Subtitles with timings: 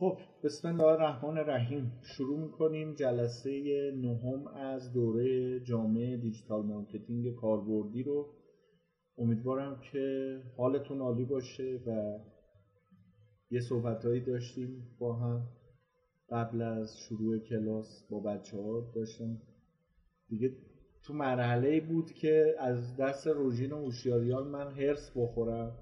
[0.00, 1.92] خب بسم الله الرحمن الرحیم.
[2.02, 3.50] شروع می‌کنیم جلسه
[3.96, 8.34] نهم از دوره جامع digital marketing کاربردی رو.
[9.18, 12.18] امیدوارم که حالتون عالی باشه و
[13.50, 15.48] یه صحبتهایی داشتیم با هم
[16.30, 19.38] قبل از شروع کلاس با بچه ها داشتم
[20.28, 20.50] دیگه
[21.04, 25.78] تو مرحله بود که از دست روژین و هوشیاریان من حرص بخورم.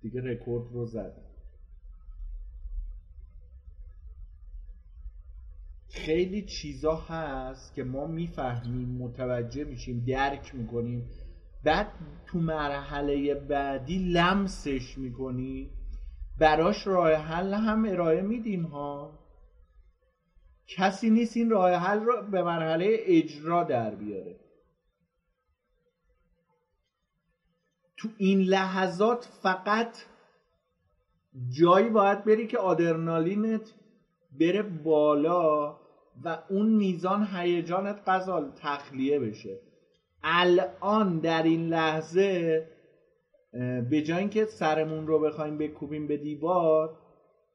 [0.00, 1.31] دیگه رکورد رو زدم.
[5.92, 11.10] خیلی چیزا هست که ما می‌فهمیم متوجه میشیم درک می‌کنیم.
[11.64, 11.92] بعد
[12.26, 15.70] تو مرحله بعدی لمسش می‌کنیم.
[16.38, 19.18] براش راه حل هم ارائه میدیم ها.
[20.66, 24.36] کسی نیست این راه حل رو به مرحله اجرا در بیاره.
[27.96, 29.96] تو این لحظات فقط
[31.48, 33.74] جایی باید بری که آدرنالینت
[34.40, 35.81] بره بالا.
[36.24, 39.58] و اون میزان هیجانت غذا تخلیه بشه.
[40.22, 42.66] الان در این لحظه
[43.90, 46.98] به جای اینکه سرمون رو بخوایم بکوبیم به دیوار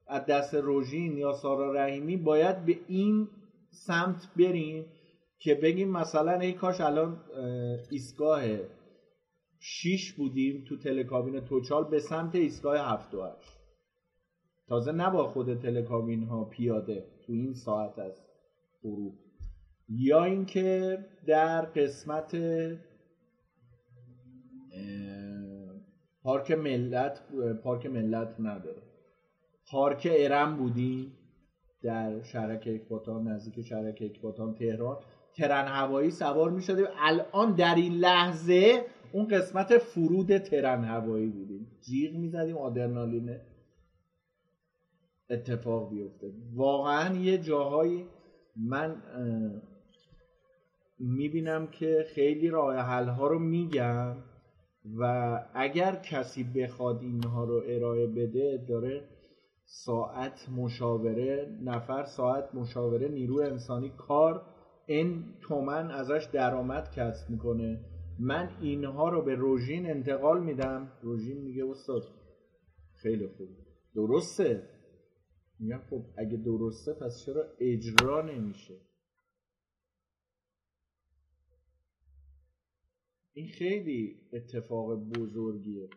[0.08, 3.28] از دست روژین یا سارا رحیمی باید به این
[3.70, 4.86] سمت بریم
[5.40, 7.22] که بگیم مثلا ای کاش الان
[7.90, 8.42] ایستگاه
[9.60, 13.32] شیش بودیم تو تلکابین توچال به سمت ایستگاه هفت و
[14.68, 18.27] تازه نبا خود تلکابین ها پیاده تو این ساعت از
[18.88, 19.14] غروب
[19.90, 22.36] یا اینکه در قسمت
[26.24, 27.22] پارک ملت
[27.64, 28.82] پارک ملت نداره.
[29.72, 31.12] پارک ارم بودیم
[31.82, 34.98] در شرک اکباتان نزدیک شرک اکباتان تهران.
[35.36, 41.68] ترن هوایی سوار می شده الان در این لحظه اون قسمت فرود ترن هوایی بودیم.
[41.82, 43.38] جیغ می زدیم آدرنالین
[45.30, 46.32] اتفاق بیفته.
[46.56, 48.06] واقعا یه جاهایی
[48.58, 49.02] من
[51.00, 54.16] می‌بینم که خیلی راه حل ها رو میگم
[55.00, 59.04] و اگر کسی بخواد اینها رو ارائه بده داره
[59.66, 64.42] ساعت مشاوره نفر ساعت مشاوره نیرو انسانی کار
[64.86, 67.80] این تومن ازش درآمد کسب می‌کنه.
[68.20, 70.92] من اینها رو به روژین انتقال میدم.
[71.02, 72.04] روژین میگه استاد
[72.94, 73.50] خیلی خوب.
[73.96, 74.77] درسته.
[75.60, 78.82] میگم خب اگه درسته پس چرا اجرا نمیشه؟
[83.34, 85.90] این خیلی اتفاق بزرگیه.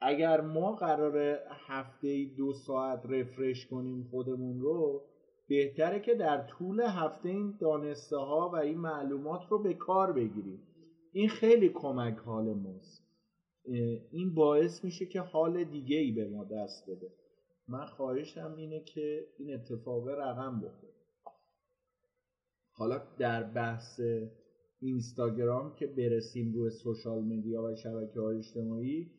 [0.00, 5.04] اگر ما قرار هفته دو ساعت رفرش کنیم خودمون رو
[5.48, 10.62] بهتره که در طول هفته این دانسته ها و این معلومات رو به کار بگیریم.
[11.12, 13.04] این خیلی کمک حال ماست.
[14.10, 17.12] این باعث میشه که حال دیگه ای به ما دست بده.
[17.68, 20.94] من خواهشم اینه که این اتفاق رقم بخوره.
[22.70, 24.00] حالا در بحث
[24.80, 29.10] اینستاگرام که برسیم روی سوشال مدیا و شبکه های اجتماعی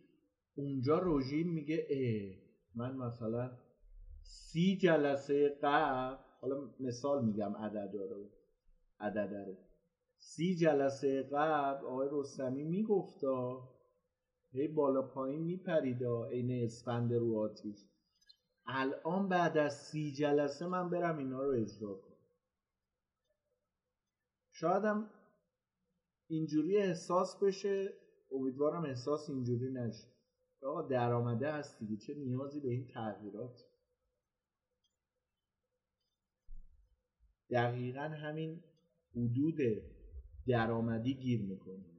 [0.56, 2.36] اونجا روژین میگه اه
[2.76, 3.58] من مثلا
[4.22, 8.30] سی جلسه قبل حالا مثال میگم عدد رو
[9.00, 9.56] عدد رو.
[10.18, 13.70] سی جلسه قبل آقای رستمی میگفتا
[14.52, 17.86] هی بالا پایین میپریدا عین اسفند رو آتیش.
[18.68, 22.16] الان بعد از سی جلسه من برم اینا رو اجرا کنم.
[24.52, 25.10] شایدم
[26.28, 27.94] اینجوری احساس بشه
[28.32, 30.08] امیدوارم احساس اینجوری نشه.
[30.64, 33.62] آقا درآمده هست دیگه چه نیازی به این تغییرات؟
[37.50, 38.64] دقیقا همین
[39.16, 39.58] حدود
[40.48, 41.95] درآمدی گیر می‌کنه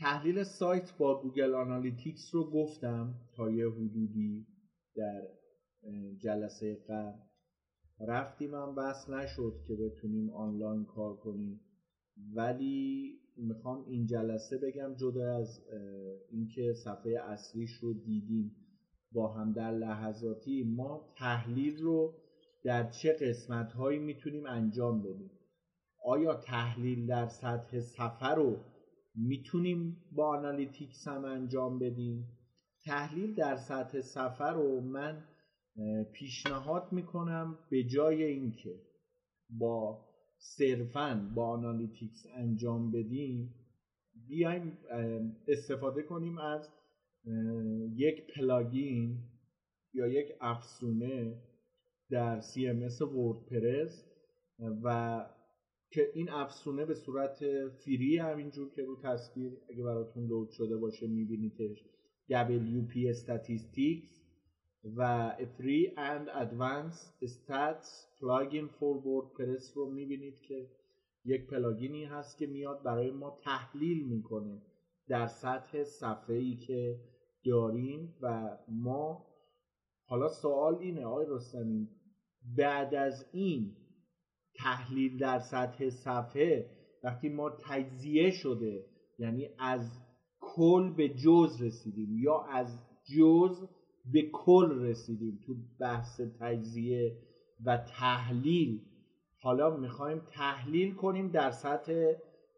[0.00, 4.46] تحلیل سایت با گوگل آنالیتیکس رو گفتم تا یه حدودی
[4.96, 5.22] در
[6.18, 7.18] جلسه قبل.
[8.00, 11.60] رفتیم هم بس نشد که بتونیم آنلاین کار کنیم.
[12.34, 15.62] ولی می‌خوام این جلسه بگم جدا از
[16.30, 18.56] اینکه صفحه اصلیش رو دیدیم.
[19.12, 22.14] با هم در لحظاتی ما تحلیل رو
[22.64, 25.30] در چه قسمت هایی می‌تونیم انجام بدیم؟
[26.04, 28.56] آیا تحلیل در سطح صفحه رو
[29.14, 32.28] می‌تونیم با Analytics هم انجام بدیم.
[32.84, 35.24] تحلیل در سطح صفحه رو من
[36.12, 38.80] پیشنهاد می‌کنم به جای اینکه
[39.50, 40.06] با
[40.38, 43.54] صرفا با Analytics انجام بدیم
[44.28, 44.78] بیایم
[45.48, 46.68] استفاده کنیم از
[47.96, 49.18] یک plugin
[49.94, 51.42] یا یک افزونه
[52.10, 54.04] در CMS WordPress
[54.82, 55.26] و
[55.90, 61.06] که این افزونه به صورت free همینجور که رو تصویر اگه براتون لود شده باشه
[61.06, 61.84] میبینیدش.
[62.30, 64.20] WP Statistics
[64.96, 67.88] و free and advanced stats
[68.18, 70.70] plugin for wordpress رو می‌بینید که
[71.24, 74.62] یک پلاگینی هست که میاد برای ما تحلیل می‌کنه
[75.08, 77.00] در سطح صفحه ای که
[77.44, 79.26] داریم و ما
[80.04, 81.88] حالا سوال اینه آقای رستمی
[82.56, 83.76] بعد از این
[84.54, 86.70] تحلیل در سطح صفحه
[87.04, 88.84] وقتی ما تجزیه شده
[89.18, 90.00] یعنی از
[90.40, 92.78] کل به جزء رسیدیم یا از
[93.16, 93.68] جزء
[94.12, 97.16] به کل رسیدیم تو بحث تجزیه
[97.66, 98.80] و تحلیل
[99.42, 102.12] حالا می‌خوایم تحلیل کنیم در سطح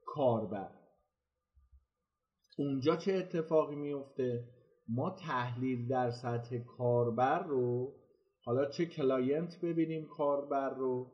[0.06, 0.70] کاربر.
[2.58, 4.44] اونجا چه اتفاقی میفته
[4.88, 7.94] ما تحلیل در سطح کاربر رو
[8.44, 11.12] حالا چه client ببینیم کاربر رو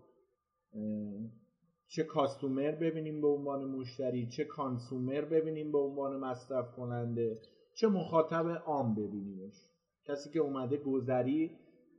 [1.89, 7.39] چه کاستومر ببینیم به عنوان مشتری چه کانسومر ببینیم به عنوان مصرف کننده
[7.75, 9.55] چه مخاطب عام ببینیمش.
[10.05, 11.51] کسی که اومده گذری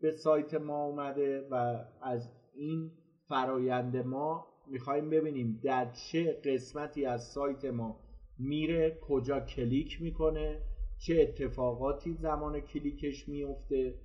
[0.01, 2.92] به سایت ما اومده و از این
[3.27, 8.00] فرایند ما می‌خوایم ببینیم در چه قسمتی از سایت ما
[8.39, 10.62] میره کجا کلیک می‌کنه
[10.98, 13.95] چه اتفاقاتی زمان کلیکش میفته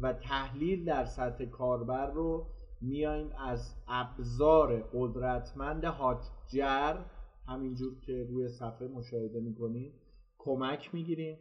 [0.00, 2.46] و تحلیل در سطح کاربر رو
[2.84, 7.04] میایم از ابزار قدرتمند هاتجر
[7.46, 9.92] همینجور که روی صفحه مشاهده می‌کنید
[10.38, 11.38] کمک می‌گیریم.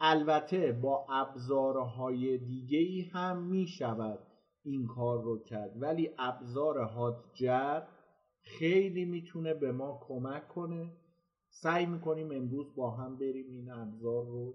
[0.00, 4.18] البته با ابزارهای دیگه ای هم می‌شود
[4.64, 5.82] این کار رو کرد.
[5.82, 7.82] ولی ابزار هاتجر
[8.40, 10.92] خیلی می‌تونه به ما کمک کنه.
[11.48, 14.54] سعی می‌کنیم امروز با هم بریم این ابزار رو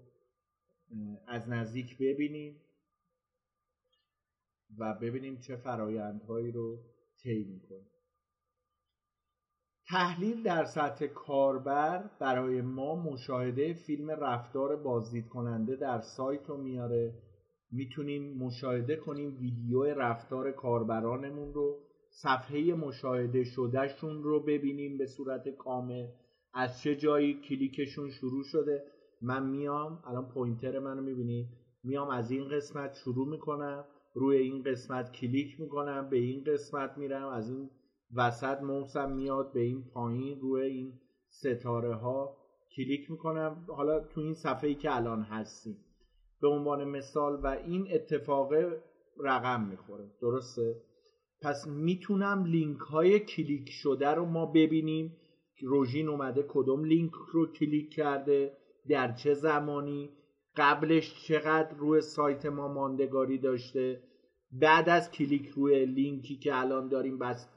[1.26, 2.56] از نزدیک ببینیم.
[4.78, 6.78] و ببینیم چه فرایندهایی رو
[7.22, 7.86] طی می‌کنه.
[9.88, 17.14] تحلیل در سطح کاربر برای ما مشاهده فیلم رفتار بازدید کننده در سایت رو میاره.
[17.70, 21.78] می‌تونیم مشاهده کنیم ویدیو رفتار کاربرانمون رو
[22.10, 26.06] صفحه مشاهده شدهشون رو ببینیم به صورت کامل
[26.54, 28.84] از چه جایی کلیکشون شروع شده.
[29.22, 31.48] من میام الان پوینتر منو می‌بینید
[31.84, 33.84] میام از این قسمت شروع می‌کنم.
[34.14, 37.70] روی این قسمت کلیک می‌کنم به این قسمت میرم از این
[38.14, 40.92] وسط ماوسم میاد به این پایین روی این
[41.28, 42.36] ستاره ها
[42.76, 43.64] کلیک می‌کنم.
[43.68, 45.76] حالا تو این صفحه ای که الان هستیم.
[46.40, 48.52] به عنوان مثال و این اتفاق
[49.20, 50.10] رقم می‌خوره.
[50.20, 50.76] درسته؟
[51.42, 55.16] پس می‌تونم لینک های کلیک شده رو ما ببینیم.
[55.62, 58.56] روژین اومده کدوم لینک رو کلیک کرده
[58.88, 60.10] در چه زمانی؟
[60.56, 64.02] قبلش چقدر روی سایت ما ماندگاری داشته.
[64.52, 67.48] بعد از کلیک روی لینکی که الان داریم بس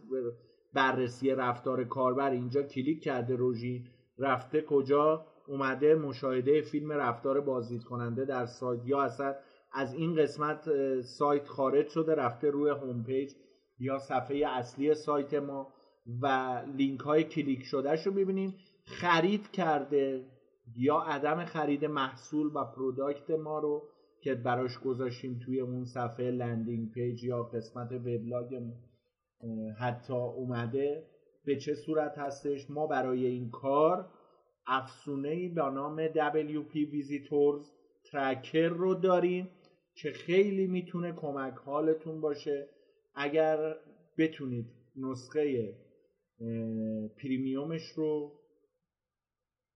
[0.73, 3.87] بررسی رفتار کاربر اینجا کلیک کرده روژین
[4.17, 8.81] رفته کجا؟ اومده مشاهده فیلم رفتار بازدید کننده در سایت.
[8.85, 9.35] یا اصلا
[9.73, 10.69] از این قسمت
[11.01, 13.31] سایت خارج شده رفته روی home page
[13.79, 15.73] یا صفحه اصلی سایت ما
[16.21, 18.55] و لینک های کلیک شده رو ببینیم
[18.85, 20.25] خرید کرده
[20.75, 23.89] یا عدم خرید محصول و product ما رو
[24.21, 28.73] که براش گذاشتیم توی اون صفحه landing page یا قسمت وبلاگمون
[29.79, 31.03] حتی اومده
[31.45, 34.09] به چه صورت هستش؟ ما برای این کار
[34.67, 37.65] افزونه ای به نام WP Visitors
[38.07, 39.49] Tracker رو داریم
[39.95, 42.69] که خیلی می‌تونه کمک حالتون باشه.
[43.15, 43.75] اگر
[44.17, 45.73] بتونید نسخه
[47.17, 48.31] پریمیومش رو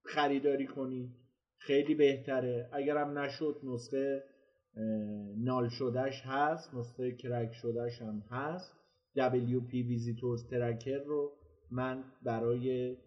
[0.09, 1.09] خریداری کنید
[1.57, 2.69] خیلی بهتره.
[2.73, 4.23] اگرم نشد نسخه
[5.37, 8.75] نال شدهش هست نسخه کرک شدهش هم هست.
[9.17, 11.31] WP Visitors Tracker رو
[11.71, 12.97] من برای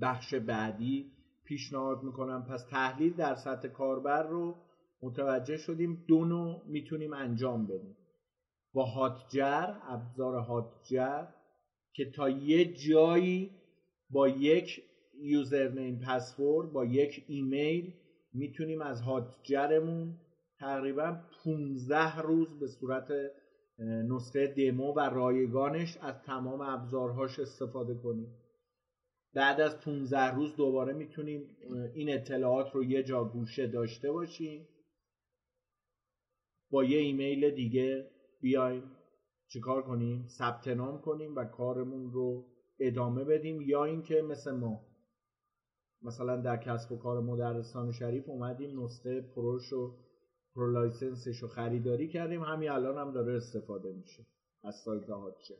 [0.00, 1.12] بخش بعدی
[1.44, 2.46] پیشنهاد می‌کنم.
[2.50, 4.54] پس تحلیل در سطح کاربر رو
[5.02, 6.04] متوجه شدیم.
[6.08, 7.96] دو نوع می‌تونیم انجام بدیم.
[8.72, 11.26] با هاتجر ابزار هاتجر
[11.92, 13.50] که تا یه جایی
[14.10, 14.82] با یک
[15.20, 17.92] یوزرنیم پسورد با یک ایمیل
[18.32, 20.18] می‌تونیم از هاتجرمون
[20.58, 23.12] تقریبا 15 روز به صورت
[24.08, 28.34] نسخه دمو و رایگانش از تمام ابزارهاش استفاده کنیم.
[29.34, 31.56] بعد از 15 روز دوباره می‌تونیم
[31.94, 34.68] این اطلاعات رو یه جا گوشه داشته باشیم.
[36.70, 38.82] با یه ایمیل دیگه بیایم
[39.48, 42.46] چیکار کنیم؟ ثبت نام کنیم و کارمون رو
[42.80, 44.95] ادامه بدیم یا اینکه مثل ما
[46.02, 49.96] مثلا در کسب و کار مدرسان شریف اومدیم نسخه pro ش رو
[50.54, 52.42] pro license ش رو خریداری کردیم.
[52.42, 54.26] همین الان هم داره استفاده میشه
[54.64, 55.54] از سایت هاتجر.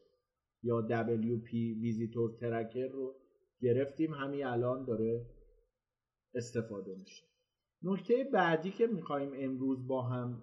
[0.63, 3.15] یا WP Visitor Tracker رو
[3.61, 5.27] گرفتیم همین الان داره
[6.35, 7.25] استفاده میشه.
[7.83, 10.43] نکته بعدی که می‌خوایم امروز با هم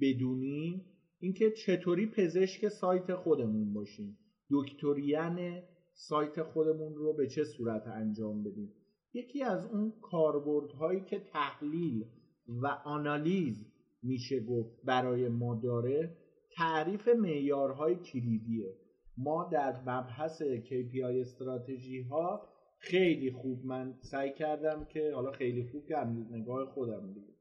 [0.00, 0.84] بدونیم
[1.18, 4.18] اینکه چطوری پزشک سایت خودمون باشیم؟
[4.50, 5.62] دکتریان
[5.94, 8.72] سایت خودمون رو به چه صورت انجام بدیم؟
[9.14, 12.04] یکی از اون کاربردهایی که تحلیل
[12.48, 13.66] و آنالیز
[14.02, 16.16] میشه گفت برای ما داره
[16.56, 18.76] تعریف معیارهای کلیدیه.
[19.16, 25.86] ما در مبحث KPI استراتژی ها خیلی خوب من سعی کردم که حالا خیلی خوب
[25.86, 25.96] که
[26.30, 27.32] نگاه خودم دیگه.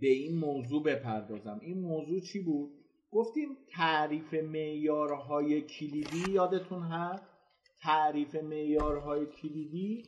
[0.00, 1.58] به این موضوع بپردازم.
[1.62, 2.70] این موضوع چی بود؟
[3.10, 7.27] گفتیم تعریف معیارهای کلیدی یادتون هست؟
[7.82, 10.02] تعریف معیارهای کلیدی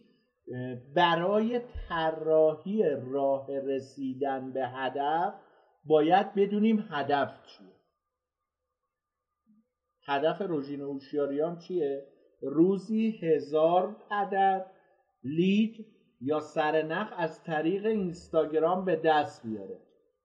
[0.96, 5.34] برای طراحی راه رسیدن به هدف
[5.84, 7.72] باید بدونیم هدف چیه.
[10.06, 12.06] هدف روژین اوشیاریان چیه؟
[12.42, 14.66] روزی هزار عدد
[15.24, 15.86] لید
[16.20, 19.78] یا سرنخ از طریق اینستاگرام به دست بیاره.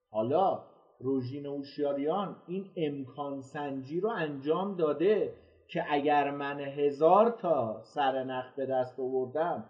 [0.09, 0.63] حالا
[0.99, 5.33] روژین اوشیاریان این امکان سنجی رو انجام داده.
[5.67, 9.69] که اگر من هزار تا سرنخ به دست آوردم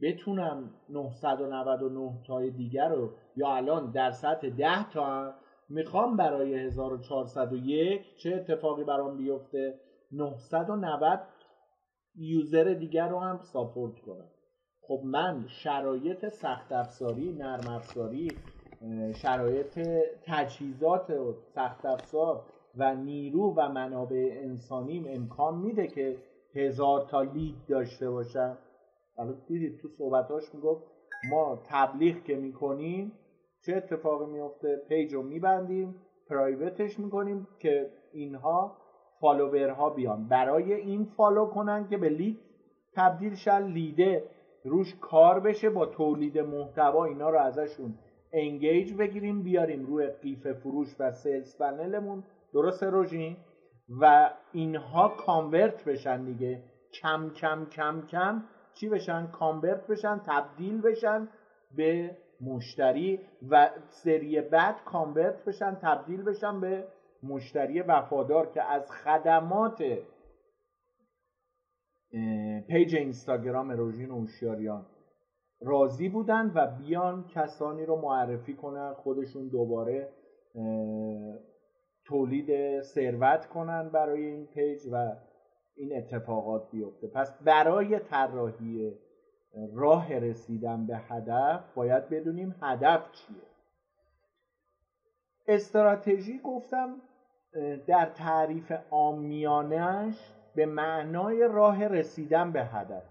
[0.00, 5.34] بتونم 999 تای دیگر رو یا الان در سطح 10 تا
[5.68, 9.80] می‌خوام برای 1401 چه اتفاقی برام بیفته
[10.12, 11.20] 990
[12.14, 14.28] یوزر دیگر رو هم ساپورت کنم.
[14.82, 18.28] خب من شرایط سخت افزاری نرم افزاری
[19.14, 19.78] شرایط
[20.26, 21.12] تجهیزات
[21.54, 22.44] سخت افزار
[22.76, 26.16] و نیرو و منابع انسانیم امکان میده که
[26.54, 28.58] هزار تا لید داشته باشم
[29.16, 30.82] حالا دیدید تو صحبتاش می‌گفت
[31.30, 33.12] ما تبلیغ که می‌کنیم
[33.66, 35.94] چه اتفاقی میفته page رو میبندیم
[36.28, 38.76] private ش می‌کنیم که اینها
[39.20, 40.28] follower ها بیان.
[40.28, 42.38] برای این follow کنن که به lead
[42.96, 44.24] تبدیل شن lead ه
[44.64, 47.94] روش کار بشه با تولید محتوا اینا رو ازشون
[48.32, 53.36] engage بگیریم بیاریم روی قیف فروش و sales funnel مون درسته روژین؟
[54.00, 56.62] و اینها convert بشن دیگه.
[57.02, 58.42] کم کم کم کم.
[58.74, 61.28] چی بشن؟ convert بشن تبدیل بشن
[61.76, 66.84] به مشتری و سری بعد convert بشن تبدیل بشن به
[67.22, 69.82] مشتری وفادار که از خدمات
[72.68, 74.86] page اینستاگرام روژین اوشیاریان
[75.62, 80.08] راضی بودن و بیان کسانی رو معرفی کنن خودشون دوباره
[82.10, 85.12] تولید ثروت کنن برای این page و
[85.76, 87.06] این اتفاقات بیفته.
[87.06, 88.92] پس برای طراحی
[89.74, 93.42] راه رسیدن به هدف باید بدونیم هدف چیه.
[95.46, 96.96] استراتژی گفتم
[97.86, 103.09] در تعریف عامیانش به معنای راه رسیدن به هدف.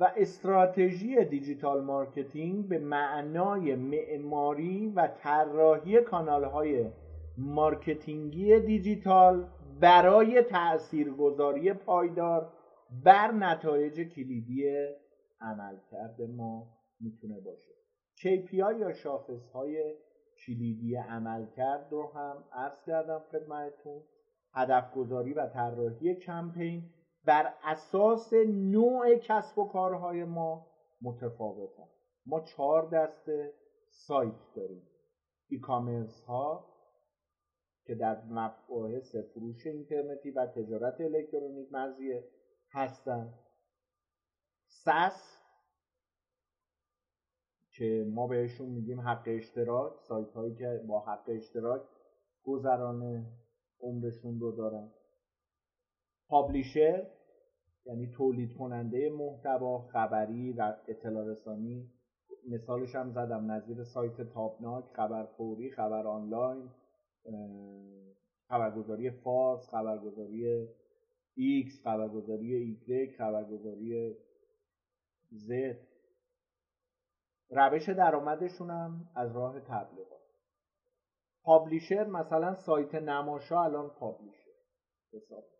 [0.00, 6.90] و استراتژی digital marketing به معنای معماری و طراحی کانالهای
[7.38, 9.48] marketing ی digital
[9.80, 12.52] برای تاثیرگذاری پایدار
[13.04, 14.86] بر نتایج کلیدی
[15.40, 16.66] عملکرد ما
[17.00, 17.70] می‌تونه باشه.
[18.16, 19.94] KPI یا شاخص های
[20.46, 24.02] کلیدی عملکرد رو هم عرض کردم خدمتتون.
[24.54, 26.82] هدف گذاری و طراحی کمپین
[27.26, 30.66] بر اساس نوع کسب و کارهای ما
[31.02, 31.88] متفاوتن
[32.26, 33.54] ما چهار دسته
[33.90, 34.82] سایت داریم.
[35.48, 36.76] ای کامرس ها
[37.84, 42.24] که در مباحث فروش اینترنتی و تجارت الکترونیک مرزیه
[42.70, 43.34] هستن.
[44.66, 45.36] سس
[47.70, 51.82] که ما بهشون میگیم حق اشتراک سایت هایی که با حق اشتراک
[52.44, 53.26] گذران
[53.80, 54.92] عمرشون رو دارن.
[56.28, 57.15] پابلیشر
[57.86, 61.90] یعنی تولید کننده محتوا خبری و اطلاع رسانی.
[62.48, 66.70] مثالش هم زدم نظیر سایت تابناک خبر فوری خبر آنلاین
[68.48, 70.68] خبرگزاری فارس خبرگزاری
[71.36, 74.14] ایکس خبرگزاری ایگرگ خبرگزاری
[75.30, 75.78] زد.
[77.50, 80.20] روش درآمدشون هم از راه تبلیغات.
[81.42, 84.50] publisher مثلا سایت نماشا الان publisher.
[85.12, 85.55] حساب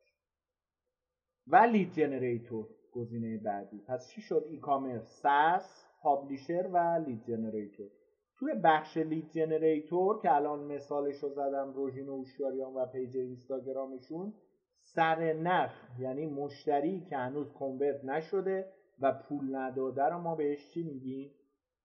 [1.47, 3.83] و lead generator گزینه بعدی.
[3.88, 7.91] پس چی شد؟ e-commerce SaaS publisher و lead generator
[8.38, 14.35] توی بخش lead generator که الان مثالش رو زدم روژین اوشیاریان و page اینستاگرامشون
[14.81, 20.83] سر نخ یعنی مشتری که هنوز convert نشده و پول نداده رو ما بهش چی
[20.83, 21.31] میگیم؟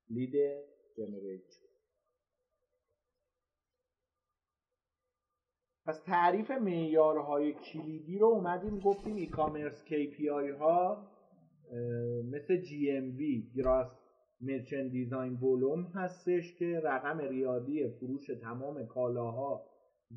[0.09, 0.35] lead
[0.97, 1.70] generator
[5.91, 11.07] پس تعریف معیارهای کلیدی رو اومدیم گفتیم e-commerce KPI ها
[12.31, 13.21] مثل GMV
[13.55, 13.87] gross
[14.41, 19.65] merchandise volume هستش که رقم ریالی فروش تمام کالاها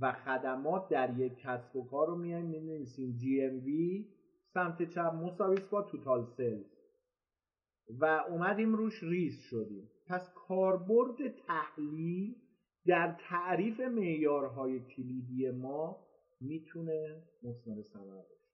[0.00, 2.44] و خدمات در یک کسب و کار رو میایم.
[2.44, 4.08] می‌نویسیم GMV
[4.54, 6.66] سمت چپ مساویست با total sales
[8.00, 9.90] و اومدیم روش ریز شدیم.
[10.08, 11.16] پس کاربرد
[11.46, 12.43] تحلیل
[12.86, 15.96] در تعریف معیارهای کلیدی ما
[16.40, 18.44] می‌تونه مثمر ثمر باشه.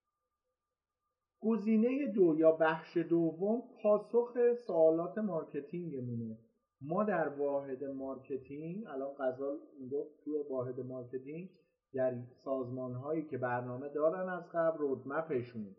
[1.40, 4.34] گزینه دو یا بخش دوم پاسخ
[4.66, 6.38] سوالات marketing مونه.
[6.80, 11.50] ما در واحد marketing الان غزال می‌گفت توی واحد marketing
[11.94, 15.76] در سازمان هایی که برنامه دارن از قبل roadmap شون.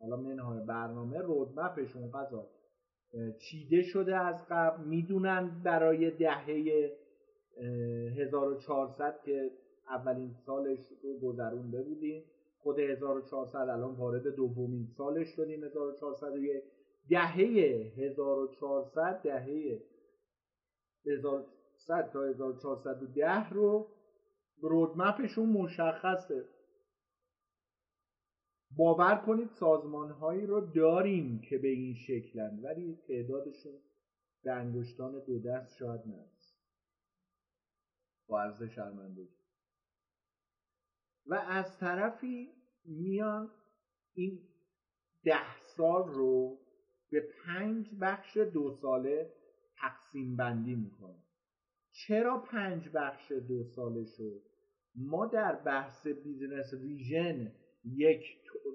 [0.00, 2.46] حالا منهای برنامه roadmap شون غزال.
[3.38, 6.90] چیده شده از قبل می‌دونن برای دهه
[7.60, 9.50] 1400 که
[9.88, 12.24] اولین سالش رو گذرونده بودیم.
[12.58, 16.62] خود 1400 الان وارد دومین سالش شدیم 1401
[17.10, 17.34] دهه
[17.96, 19.80] 1400 دهه
[21.06, 23.88] 1100 تا 1410 رو
[24.60, 26.44] رودمپشون مشخصه.
[28.76, 33.72] باور کنید سازمان هایی رو داریم که به این شکلن ولی تعدادشون
[34.44, 36.41] به انگشتان دو دست شاید نرسه.
[38.28, 39.42] با عرض شرمندگی
[41.26, 42.52] و از طرفی
[42.84, 43.50] میان
[44.14, 44.40] این
[45.24, 46.58] ده سال رو
[47.10, 49.32] به پنج بخش دو ساله
[49.76, 51.22] تقسیم بندی می‌کنه.
[51.92, 54.42] چرا پنج بخش دو ساله شد؟
[54.94, 57.52] ما در بحث business vision
[57.84, 58.24] یک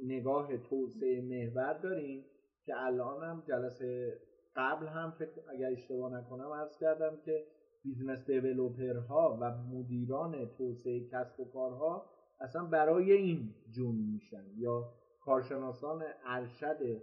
[0.04, 2.26] نگاه توسعه محور داریم
[2.66, 4.20] که الان هم جلسه
[4.56, 7.46] قبل هم فکر اگر اشتباه نکنم عرض کردم که
[7.88, 12.06] business developer ها و مدیران توسعه کسب و کارها
[12.40, 17.02] اصلا برای این join میشن یا کارشناسان ارشد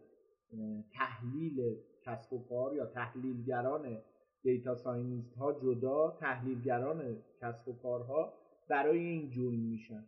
[0.92, 3.98] تحلیل کسب و کار یا تحلیلگران
[4.42, 8.32] data scientist ها جدا تحلیلگران کسب و کارها
[8.68, 10.04] برای این join میشن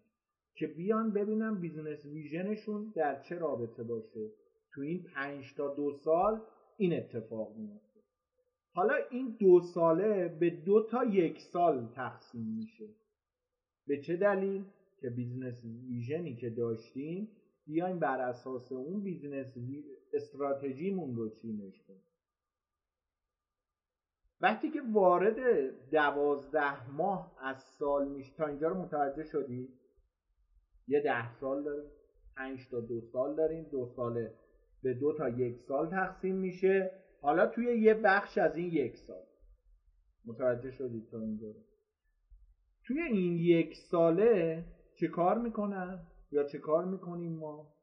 [0.55, 4.31] که بیان ببینن business vision شون در چه رابطه باشه.
[4.75, 6.41] تو این پنج تا دو سال
[6.77, 7.86] این اتفاق میفته
[8.77, 12.89] حالا این دو ساله به دو تا یک سال تقسیم میشه.
[13.87, 14.65] به چه دلیل؟
[14.99, 17.29] که business vision ی که داشتیم
[17.67, 19.55] بیایم بر اساس اون business
[20.12, 22.03] strategy مون رو چینش کنیم.
[24.41, 25.39] وقتی که وارد
[25.91, 29.69] دوازده ماه از سال میشه تا اینجا رو متوجه شدی؟
[30.89, 31.91] یه ده سال داریم
[32.37, 34.35] پنج تا دو سال داریم دو ساله
[34.83, 37.06] به دو تا یک سال تقسیم میشه.
[37.21, 39.27] حالا توی یه بخش از این یک سال.
[40.27, 41.55] متوجه شدید تا اینجا
[42.87, 44.65] توی این یک ساله
[45.01, 47.77] چه کار می‌کنن یا چه کار می‌کنیم ما؟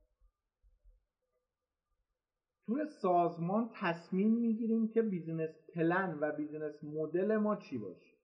[2.65, 8.15] توی سازمان تصمیم می‌گیریم که business plan و business model ما چی باشه.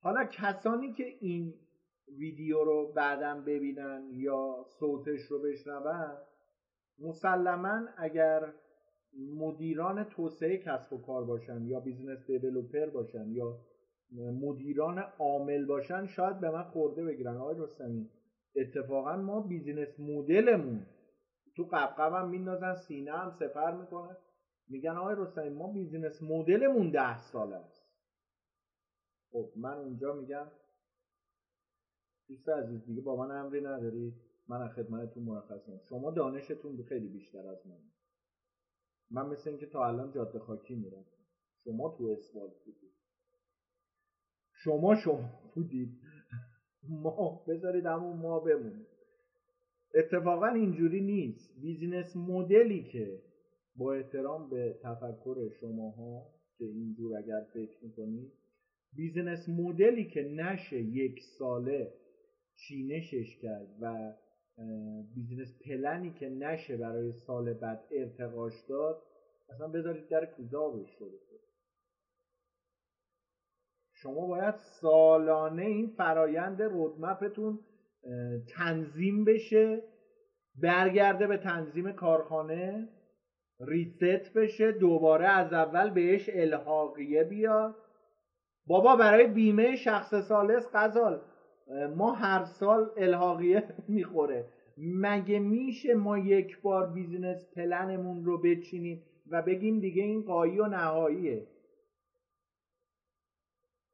[0.00, 1.54] حالا کسانی که این
[2.18, 6.16] ویدیو رو بعدم ببینن یا صوتش رو بشنون
[6.98, 8.52] مسلما اگر
[9.18, 13.60] مدیران توسعه کسب و کار باشن یا business developer باشن یا
[14.12, 17.36] مدیران عامل باشن شاید به من خورده بگیرن.
[17.36, 18.10] آقای رستمی
[18.56, 20.86] اتفاقا ما business model مون.
[21.56, 24.16] تو غبغبم میندازن سینه هم سپر می‌کنن.
[24.68, 27.84] میگن آقای رستمی ما business model مون ده سال است.
[29.32, 30.46] خب من اونجا میگم
[32.28, 34.14] دوست عزیز دیگه با من امری نداری
[34.48, 37.93] من از خدمتتون مرخصم شما دانشتون خیلی بیشتر از من.
[39.10, 41.04] من مثل اینکه تا الان جاده خاکی میرم.
[41.64, 42.92] شما تو اسفالت بودید.
[44.52, 46.00] شما شما بودید.
[46.88, 48.86] ما بذارید همون ما بمونید
[49.94, 51.60] اتفاقا اینجوری نیست.
[51.60, 53.22] بیزینس مدلی که
[53.76, 56.26] با احترام به تفکر شماها
[56.58, 58.32] که اینجور اگر فکر می‌کنید
[58.96, 61.94] business model ی که نشه یک ساله
[62.56, 64.14] چینشش کرد و
[65.14, 69.02] business plan ی که نشه برای سال بعد ارتقاش داد
[69.48, 71.08] اصلا بذارید در کوزه آبش رو
[73.92, 77.58] شما باید سالانه این فرایند roadmap تون
[78.56, 79.82] تنظیم بشه
[80.62, 82.88] برگرده به تنظیم کارخانه
[83.60, 87.74] reset بشه دوباره از اول بهش الحاقیه بیاد.
[88.66, 91.20] بابا برای بیمه شخص ثالث قزال
[91.96, 94.44] ما هر سال الحاقیه می‌خوره.
[94.78, 100.60] مگه میشه ما یک بار business plan مون رو بچینیم و بگیم دیگه این غایی
[100.60, 101.46] و نهاییه؟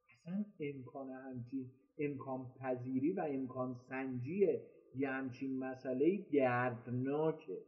[0.09, 4.49] اصلا امکان همچین امکان پذیری و امکان سنجی
[4.97, 7.59] یه همچین مسئله دردناکه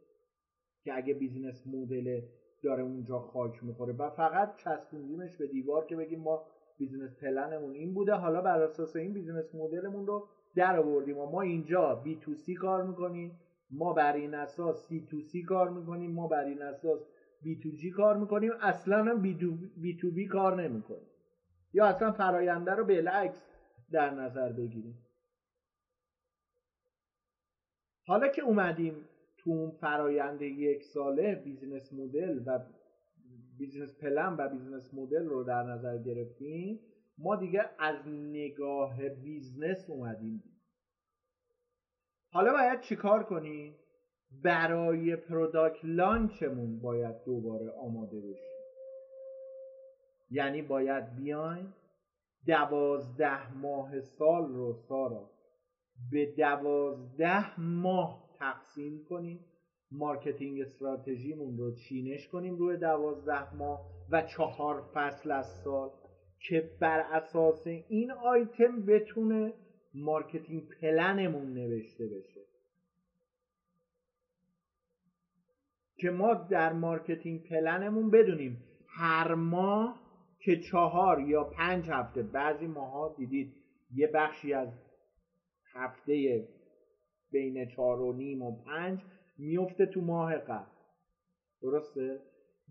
[0.83, 2.21] که اگه business model
[2.63, 3.93] داره اونجا خاک می‌خوره.
[3.93, 6.45] و فقط چسبوندیمش به دیوار که بگیم ما
[6.77, 8.13] business plan مون این بوده.
[8.13, 13.39] حالا بر اساس این business model مون رو در آوردیم ما اینجا B2C کار می‌کنیم.
[13.71, 16.11] ما بر این اساس C2C کار می‌کنیم.
[16.11, 16.99] ما بر این اساس
[17.41, 18.51] B2G کار می‌کنیم.
[18.61, 21.09] اصلا هم B2B, to B کار نمی‌کنیم.
[21.73, 23.43] یا اصلا فراینده رو بالعکس
[23.91, 24.97] در نظر بگیریم.
[28.07, 29.05] حالا که اومدیم
[29.37, 32.59] تو اون فرایند یک ساله business model و
[33.57, 36.79] business plan و business model رو در نظر گرفتیم
[37.17, 40.43] ما دیگه از نگاه business اومدیم.
[42.31, 43.75] حالا باید چیکار کنیم؟
[44.43, 48.53] برای product launch مون باید دوباره آماده بشیم.
[50.29, 51.73] یعنی باید بیایم
[52.45, 55.29] دوازده ماه سال رو سارا
[56.11, 59.45] به دوازده ماه تقسیم کنیم
[59.93, 65.89] marketing strategy مون رو چینش کنیم روی دوازده ماه و چهار فصل از سال
[66.39, 69.53] که بر اساس این آیتم بتونه
[69.93, 72.41] marketing plan مون نوشته بشه.
[75.97, 79.99] که ما در marketing plan مون بدونیم هر ماه
[80.39, 83.53] که چهار یا پنج هفته بعضی ماه‌ها دیدید
[83.93, 84.69] یه بخشی از
[85.73, 86.47] هفته
[87.31, 88.99] بین چهار و نیم و پنج
[89.37, 90.71] میفته تو ماه قبل.
[91.61, 92.21] درسته؟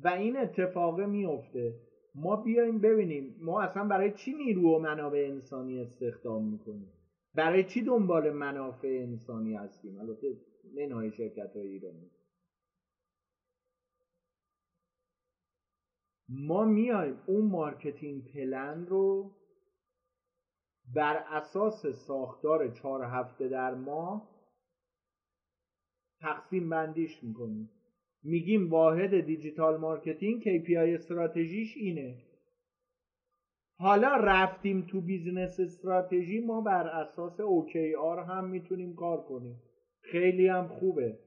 [0.05, 1.81] و این اتفاق میفته.
[2.15, 6.93] ما بیایم ببینیم ما اصلا برای چی نیرو و منابع انسانی استخدام می‌کنیم؟
[7.35, 10.37] برای چی دنبال منابع انسانی هستیم؟ البته
[10.75, 12.11] منهای شرکت های ایرانی.
[16.29, 19.33] ما میایم اون marketing plan رو
[20.95, 24.32] بر اساس ساختار چهار هفته در ماه
[26.23, 27.71] تقسیم بندیش می‌کنیم.
[28.25, 32.15] میگیم واحد digital marketing KPI strategy ش اینه.
[33.79, 39.61] حالا رفتیم تو business strategy ما بر اساس OKR هم می‌تونیم کار کنیم.
[40.01, 41.19] خیلی هم خوبه.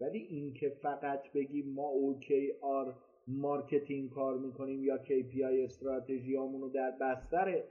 [0.00, 2.92] ولی اینکه فقط بگیم ما OKR
[3.28, 7.62] marketing کار می‌کنیم یا KPI strategy رو در بستر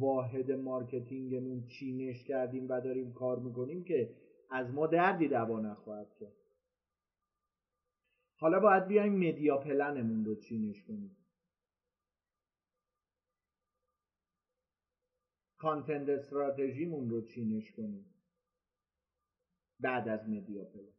[0.00, 4.08] واحد marketing مون چینش کردیم و داریم کار می‌کنیم که
[4.54, 6.36] از ما دردی دوا نخواهد کرد.
[8.36, 11.16] حالا باید بیایم media plan مون رو چینش کنیم.
[15.58, 18.14] content strategy مون رو چینش کنیم.
[19.80, 20.92] بعد از media plan.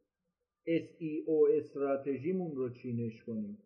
[0.66, 3.58] SEO strategy مون رو چینش کنیم.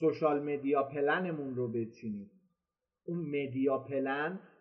[0.00, 2.30] social media plan مون رو بچینیم.
[3.04, 4.55] اون media plan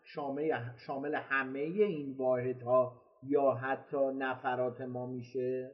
[0.85, 5.71] شامل همه این واحدها یا حتی نفرات ما میشه؟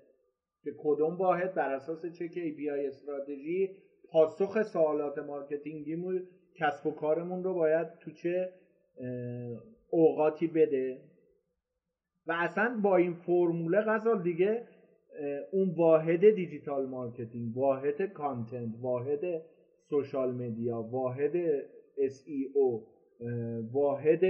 [0.63, 3.70] که کدوم واحد بر اساس چه KPI استراتژی
[4.12, 8.54] پاسخ سوالات marketing یمون کسب و کارمون رو باید تو چه
[9.89, 11.02] اوقاتی بده؟
[12.28, 14.67] و اصلا با این فرموله غزال دیگه
[15.52, 19.41] اون واحد digital marketing واحد content واحد
[19.90, 21.32] social media واحد
[21.98, 22.82] SEO
[23.72, 24.22] واحد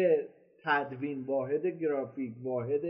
[0.63, 2.81] تدوین واحد گرافیک واحد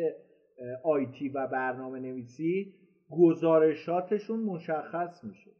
[0.83, 2.73] IT و برنامه نویسی
[3.09, 5.51] گزارشاتشون مشخص میشه.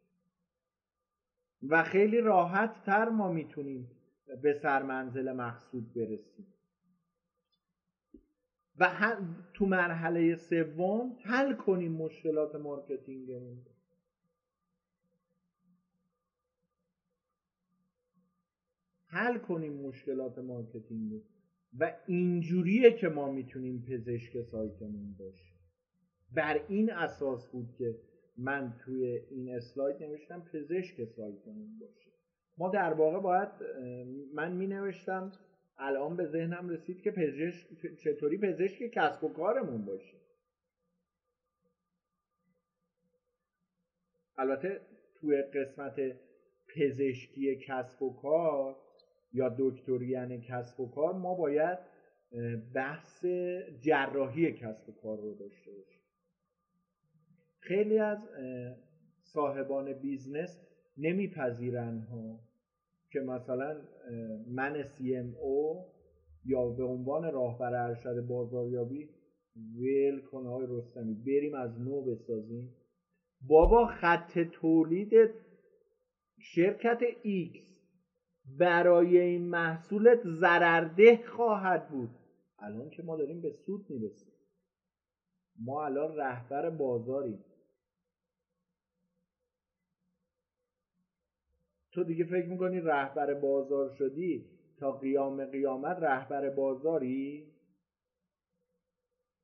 [1.70, 3.92] و خیلی راحت تر ما می‌تونیم
[4.42, 6.48] به سرمنزل مقصود برسیم.
[8.80, 9.16] و
[9.54, 13.58] تو مرحله سوم حل کنیم مشکلات marketing مون.
[19.12, 21.22] حل کنیم مشکلات marketing
[21.80, 25.58] و اینجوریه که ما می‌تونیم پزشک سایتمون باشیم.
[26.36, 28.00] بر این اساس بود که
[28.38, 32.12] من توی این اسلاید نوشتم پزشک سایتمون باشه
[32.58, 33.50] ما در واقع باید
[34.34, 35.32] من می نوشتم
[35.78, 37.68] الان به ذهنم رسید که پزشک
[38.04, 40.18] چطوری پزشک کسب و کارمون باشه
[44.38, 44.82] البته
[45.16, 46.00] توی قسمت
[46.76, 48.76] پزشکی کسب و کار
[49.34, 51.80] یا دکتریان کسب و کار ما باید
[52.76, 53.26] بحث
[53.80, 56.02] جراحی کسب و کار رو داشته باشیم.
[57.60, 58.30] خیلی از
[59.24, 62.40] صاحبان business نمیپذیرن ها
[63.12, 63.82] که مثلا
[64.48, 65.86] من CMO
[66.46, 69.10] یا به عنوان راهبر ارشد بازاریابی
[69.76, 72.76] ول کن آقای رستمی بریم از نو بسازیم.
[73.48, 75.14] بابا خط تولید
[76.40, 77.71] شرکت ایکس
[78.58, 82.10] برای این محصولت ضررده خواهد بود.
[82.60, 84.34] الان که ما داریم به سود می‌رسیم.
[85.60, 87.40] ما الان رهبر بازاری.
[91.92, 94.46] تو دیگه فکر می‌کنی رهبر بازار شدی؟
[94.78, 97.48] تا قیام قیامت رهبر بازاری؟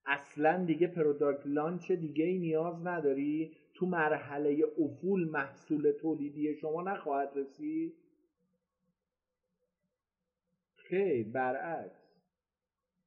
[0.06, 3.52] اصلا دیگه product launch دیگه ای نیاز نداری.
[3.74, 7.94] تو مرحله افول محصول تولیدی شما نخواهد رسید.
[10.90, 12.08] خیر برعکس.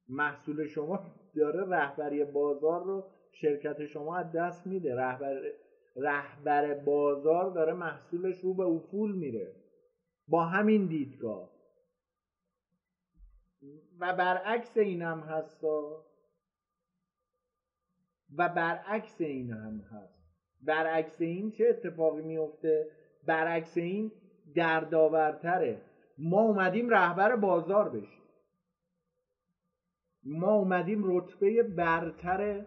[0.07, 0.99] محصول شما
[1.35, 4.95] داره رهبری بازار رو شرکت شما از دست میده.
[4.95, 5.41] رهبر
[5.95, 9.55] رهبر بازار داره محصولش رو به افول میره.
[10.27, 11.51] با همین دیدگاه.
[13.99, 16.05] و برعکس این هم هستا
[18.37, 20.21] و برعکس این هم هست.
[20.61, 22.91] برعکس این چه اتفاقی میفته؟
[23.27, 24.11] برعکس این
[24.55, 25.81] دردآورتره.
[26.23, 28.21] ما اومدیم رهبر بازار بشیم.
[30.23, 32.65] ما اومدیم رتبه برتر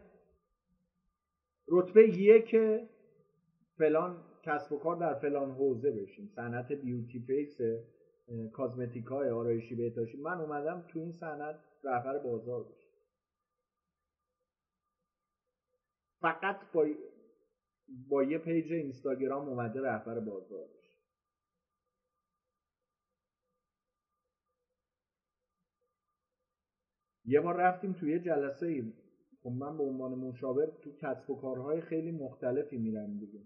[1.69, 2.57] رتبه یک
[3.79, 6.31] فلان کسب و کار در فلان حوزه بشیم.
[6.37, 7.59] صنعت بیوتی فیس
[8.53, 10.19] کازمتیک های آرایشی بهداشتی.
[10.19, 12.91] من اومدم تو این صنعت رهبر بازار بشیم.
[16.21, 16.87] فقط با
[18.09, 20.84] با یه پیج اینستاگرام اومده رهبر بازار بشه
[27.25, 28.93] یه بار رفتیم توی جلسه ای
[29.43, 33.41] خب من به عنوان مشاور تو کسب و کارهای خیلی مختلفی میرم دیگه.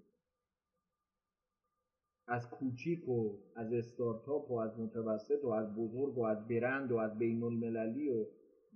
[2.26, 6.96] از کوچیک و از استارتاپ و از متوسط و از بزرگ و از برند و
[6.96, 8.26] از بین المللی و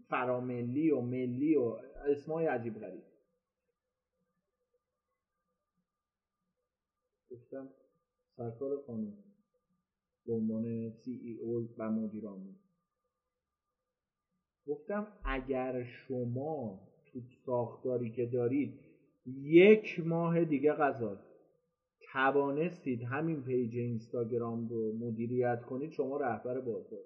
[0.09, 3.03] فراملی و ملی و اسمای عجیب غریب.
[7.31, 7.69] گفتم
[8.37, 9.17] سرکار خانم
[10.27, 12.62] به عنوان سی ای او و مدیر عامل
[14.66, 18.81] گفتم اگر شما تو ساختاری که دارید
[19.42, 21.18] یک ماه دیگه غذا
[22.12, 27.05] توانستید همین پیج اینستاگرام رو مدیریت کنید شما رهبر بازار.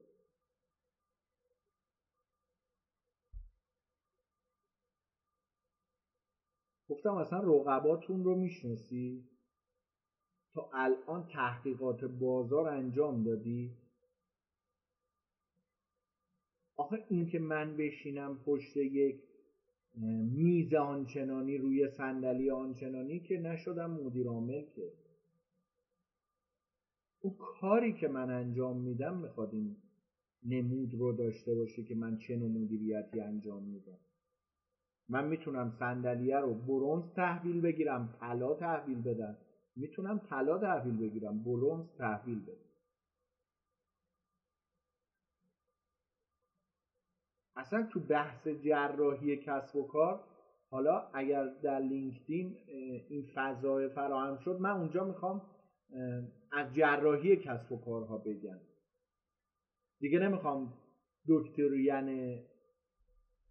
[6.89, 9.25] گفتم اصلا رقباتون رو می‌شناسی
[10.55, 13.86] تا الان تحقیقات بازار انجام دادی؟
[16.77, 19.17] آخه این که من بشینم پشت یک
[20.31, 24.93] میز آنچنانی روی صندلی آنچنانی که نشدم مدیر عامل که.
[27.21, 29.77] اون کاری که من انجام میدم می‌خواد این
[30.47, 33.99] نمود رو داشته باشه که من چه نوع مدیریتی انجام میدم.
[35.09, 39.37] من می‌تونم صندلیه رو برونز تحویل بگیرم طلا تحویل بدم.
[39.77, 42.66] می‌تونم طلا تحویل بگیرم برونز تحویل بدم.
[47.57, 50.21] اصلا تو بحث جراحی کسب و کار
[50.71, 52.57] حالا اگر در لینکدین
[53.09, 55.43] این فضای فراهم شد من اونجا می‌خوام
[56.51, 58.59] از جراحی کسب و کارها بگم.
[60.01, 60.73] دیگه نمی‌خوام
[61.29, 62.39] دکتریان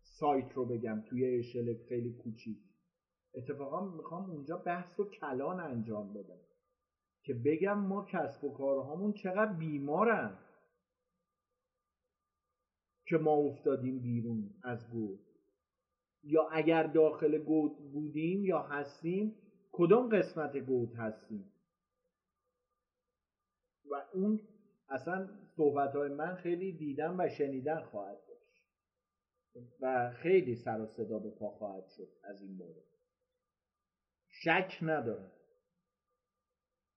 [0.02, 2.58] سایت رو بگم توی اشل خیلی کوچیک.
[3.36, 6.40] اتفاقا می‌خوام اونجا بحث و کلان انجام بدم
[7.24, 10.38] که بگم ما کسب و کارهامون چقدر بیمارن.
[13.06, 15.20] که ما افتادیم بیرون از گود.
[16.24, 19.36] یا اگر داخل گود بودیم یا هستیم
[19.72, 21.52] کدوم قسمت گود هستیم؟
[23.92, 24.40] و اون
[24.90, 28.46] اصلا صحبت های من خیلی دیدن و شنیدن خواهد داشت
[29.82, 32.84] و خیلی سر و صدا به پا خواهد شد از این مورد
[34.28, 35.32] شک ندارم.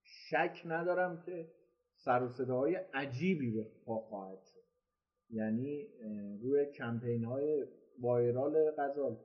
[0.03, 1.51] شک ندارم که
[1.95, 4.58] سر و صداهای عجیبی به پا خواهد شد.
[5.29, 5.87] یعنی
[6.41, 7.65] روی کمپین های
[7.99, 9.17] viral غزال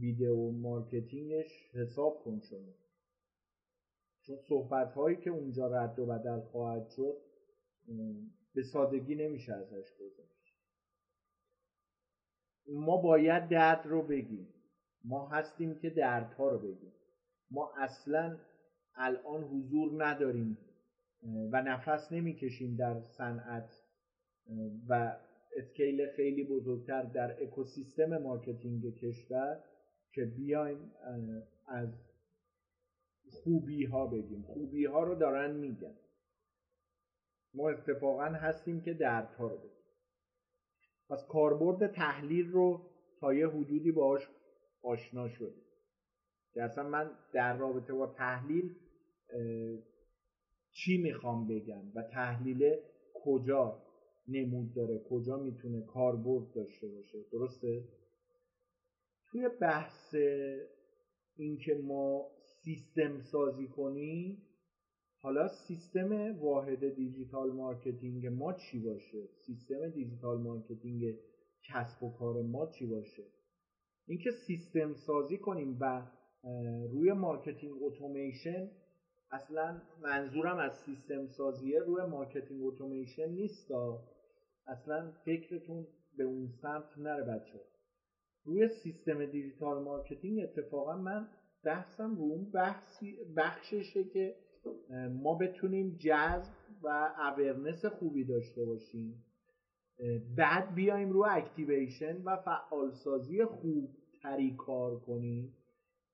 [0.00, 2.74] video marketing ش حساب کن شما.
[4.22, 7.16] چون صحبت هایی که اونجا رد و بدل خواهد شد
[8.54, 10.54] به سادگی نمیشه ازش گذشت.
[12.72, 14.54] ما باید درد رو بگیم.
[15.04, 16.92] ما هستیم که دردها رو بگیم.
[17.50, 18.38] ما اصلا
[18.94, 20.58] الان حضور نداریم
[21.52, 23.70] و نفس نمی‌کشیم در صنعت
[24.88, 25.16] و
[25.58, 29.64] scale خیلی بزرگتر در اکوسیستم marketing کشور
[30.12, 30.92] که بیایم
[31.66, 31.88] از
[33.30, 34.42] خوبی ها بگیم.
[34.42, 35.96] خوبی ها رو دارن میگن.
[37.54, 39.70] ما اتفاقا هستیم که دردها رو بگیم.
[41.10, 42.90] پس کاربرد تحلیل رو
[43.20, 44.28] تا یه حدودی باش
[44.82, 45.64] آشنا شدیم.
[46.54, 48.74] که اصلا من در رابطه با تحلیل
[50.72, 52.76] چی می‌خوام بگم و تحلیل
[53.14, 53.87] کجا
[54.28, 57.84] نمود داره کجا می‌تونه کاربرد داشته باشه درسته؟
[59.30, 60.14] توی بحث
[61.36, 62.30] اینکه ما
[62.64, 64.42] سیستم سازی کنیم
[65.20, 71.14] حالا سیستم واحد digital marketing ما چی باشه؟ سیستم digital marketing
[71.62, 73.22] کسب و کار ما چی باشه؟
[74.06, 76.06] اینکه سیستم سازی کنیم و
[76.90, 78.70] روی marketing automation
[79.30, 83.70] اصلا منظورم از سیستم سازیه روی marketing automation نیست
[84.68, 87.60] اصلا فکرتون به اون سمت نره بچه‌ها
[88.44, 91.28] روی سیستم digital marketing اتفاقا من
[91.64, 92.52] بحثم رو اون
[93.36, 94.34] بخششه که
[95.22, 96.52] ما بتونیم جذب
[96.82, 99.24] و awareness خوبی داشته باشیم.
[100.36, 103.90] بعد بیایم رو activation و فعالسازی خوب
[104.22, 105.54] تری کار کنیم.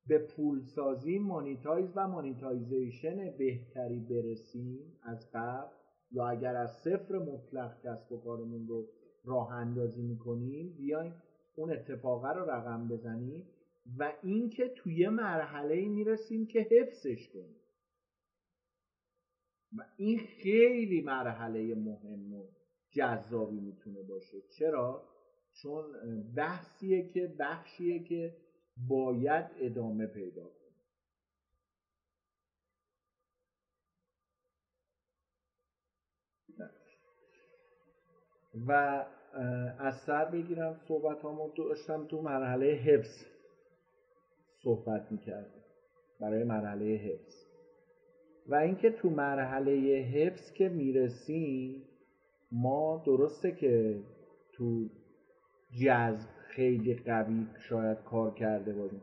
[0.06, 5.83] به پولسازی monetize و monetization بهتری برسیم از قبل.
[6.14, 8.88] یا اگر از صفر مطلق کسب و کارمون رو
[9.24, 11.22] راه اندازی می‌کنیم بیایم
[11.56, 13.46] اون اتفاقه رو رقم بزنیم
[13.98, 17.56] و اینکه توی مرحله می‌رسیم که حفظش کنیم.
[19.78, 22.46] و این خیلی مرحله مهم و
[22.90, 24.40] جذابی می‌تونه باشه.
[24.58, 25.08] چرا؟
[25.52, 25.84] چون
[26.36, 28.36] بحثیه که بخشیه که
[28.88, 30.63] باید ادامه پیدا کنه
[38.66, 39.04] و
[39.78, 43.24] از سر بگیرم صحبت هامو داشتم تو مرحله حفظ
[44.64, 45.60] صحبت می‌کردم
[46.20, 47.44] برای مرحله حفظ.
[48.48, 49.72] و اینکه تو مرحله
[50.14, 51.82] حفظ که می‌رسیم
[52.52, 53.96] ما درسته که
[54.52, 54.88] تو
[55.84, 59.02] جذب خیلی قوی شاید کار کرده باشیم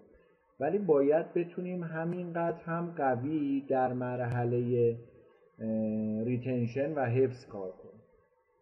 [0.60, 4.96] ولی باید بتونیم همینقدر هم قوی در مرحله
[6.26, 7.74] ریتنشن و حفظ کار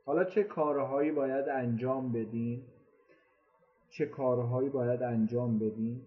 [0.10, 2.64] حالا چه کارهایی باید انجام بدیم؟
[3.90, 6.02] چه کارهایی باید انجام بدیم؟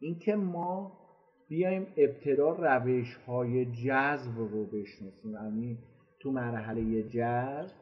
[0.00, 0.92] اینکه ما
[1.48, 5.32] بیایم ابتدا روش های جذب رو بشناسیم.
[5.32, 5.78] یعنی
[6.20, 7.76] تو مرحله جذب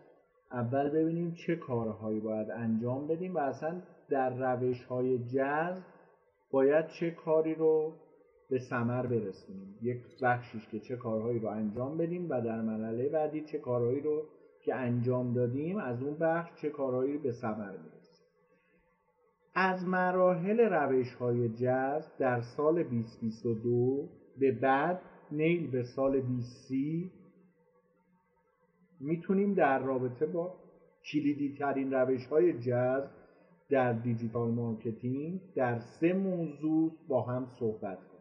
[0.53, 5.83] اول ببینیم چه کارهایی باید انجام بدیم و اصلا در روش های جذب
[6.51, 7.93] باید چه کاری رو
[8.51, 9.79] به ثمر برسونیم.
[9.83, 14.23] یک بخشیش که چه کارهایی رو انجام بدیم و در مرحله بعدی چه کارهایی رو
[14.65, 18.05] که انجام دادیم از اون بخش چه کارهایی به ثمر برسیم
[19.55, 25.01] از مراحل روش های جذب در سال 2022 به بعد
[25.33, 27.11] نیل به سال 2030
[29.01, 30.55] می‌تونیم در رابطه با
[31.13, 33.11] کلیدی ترین روش های جذب
[33.71, 38.15] در digital marketing در سه موضوع با هم صحبت کنیم.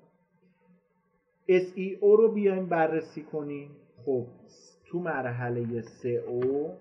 [1.62, 3.72] SEO رو بیایم بررسی کنیم.
[4.06, 4.26] خب
[4.94, 6.72] تو مرحله SEO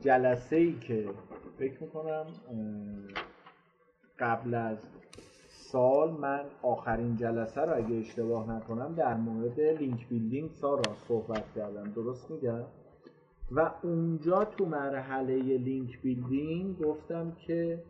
[0.00, 1.08] جلسه ای که
[1.58, 2.26] فکر می‌کنم
[4.18, 4.78] قبل از
[5.48, 11.92] سال من آخرین جلسه رو اگه اشتباه نکنم در مورد link building سارا صحبت کردم
[11.92, 12.64] درست میگم؟
[13.52, 17.82] و اونجا تو مرحله لینک بیلدینگ گفتم که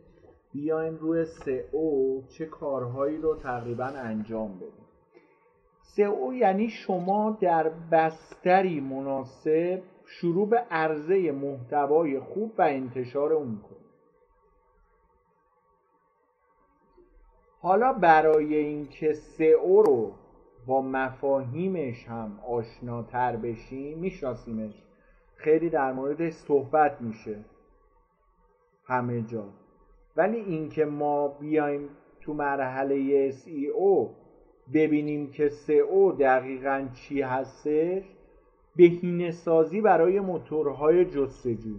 [0.53, 1.25] بیایم روی
[1.71, 4.84] او چه کارهایی رو تقریبا انجام بدیم.
[5.97, 13.85] او یعنی شما در بستری مناسب شروع به عرضه محتوای خوب و انتشار اون کنید
[17.61, 20.11] حالا برای اینکه سئو رو
[20.67, 24.83] با مفاهیمش هم آشناتر بشیم میشناسیمش.
[25.35, 27.45] خیلی در موردش صحبت میشه.
[28.85, 29.43] همه جا.
[30.15, 31.89] ولی اینکه ما بیایم
[32.21, 34.09] تو مرحله SEO
[34.73, 38.03] ببینیم که SEO دقیقا چی هستش
[38.75, 41.75] بهینه سازی برای موتورهای جستجو.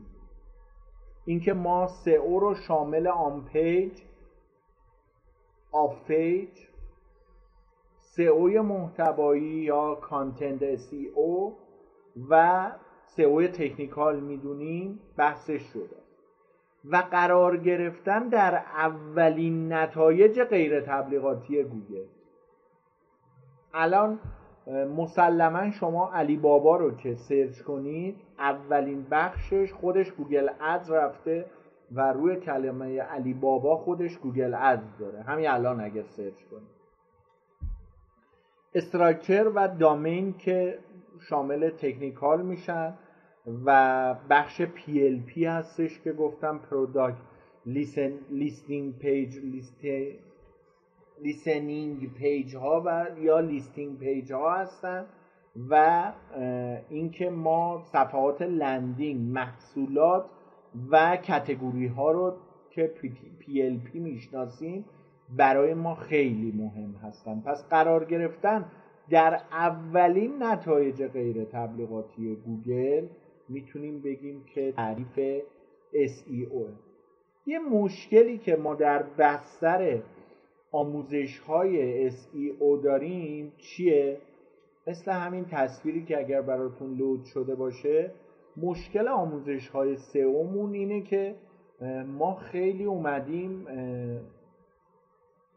[1.24, 3.92] اینکه ما SEO رو شامل آن پیج
[5.72, 6.48] off page
[7.98, 11.52] SEO محتوایی یا content SEO
[12.30, 12.72] و
[13.04, 15.96] SEO technical می‌دونیم بحثش شده.
[16.84, 22.04] و قرار گرفتن در اولین نتایج غیر تبلیغاتی گوگل.
[23.76, 24.18] الان
[24.96, 31.46] مسلما شما علی بابا رو که سرچ کنید اولین بخشش خودش Google Ads رفته
[31.92, 35.22] و روی کلمه علی بابا خودش Google Ads داره.
[35.22, 36.76] همین الان اگر سرچ کنید.
[38.74, 40.78] structure و domain که
[41.20, 42.94] شامل technical میشن
[43.64, 47.16] و بخش PLP هستش که گفتم product
[48.30, 49.36] listing page
[51.22, 55.06] listing page ها و یا listing page ها هستن
[55.70, 56.02] و
[56.88, 60.24] اینکه ما صفحات landing محصولات
[60.90, 62.34] و کتگوری ها رو
[62.70, 62.92] که
[63.40, 64.84] PLP می‌شناسیم
[65.36, 67.40] برای ما خیلی مهم هستن.
[67.40, 68.64] پس قرار گرفتن
[69.10, 73.06] در اولین نتایج غیر تبلیغاتی گوگل
[73.48, 75.42] می‌تونیم بگیم که تعریف
[75.94, 76.66] SEO
[77.46, 79.98] یه مشکلی که ما در بستر
[80.72, 84.18] آموزش های SEO داریم چیه؟
[84.86, 88.10] مثل همین تصویری که اگر براتون لود شده باشه
[88.56, 91.34] مشکل آموزش های سئومون اینه که
[92.06, 93.66] ما خیلی اومدیم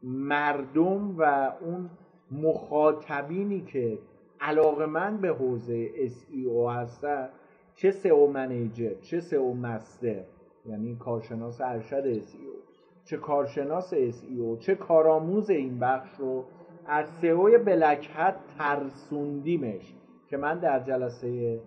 [0.03, 1.89] مردم و اون
[2.31, 3.97] مخاطبینی که
[4.41, 7.29] علاقه من به حوزه SEO هستن
[7.75, 10.23] چه سئو منیجر چه سئو مستر
[10.65, 12.58] یعنی کارشناس ارشد SEO
[13.05, 16.45] چه کارشناس SEO چه کارآموز این بخش رو
[16.85, 19.95] از سئو بلک هت ترسوندیمش
[20.29, 21.59] که من در جلسه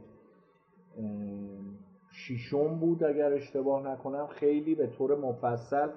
[2.11, 5.89] شیشم بود اگر اشتباه نکنم خیلی به طور مفصل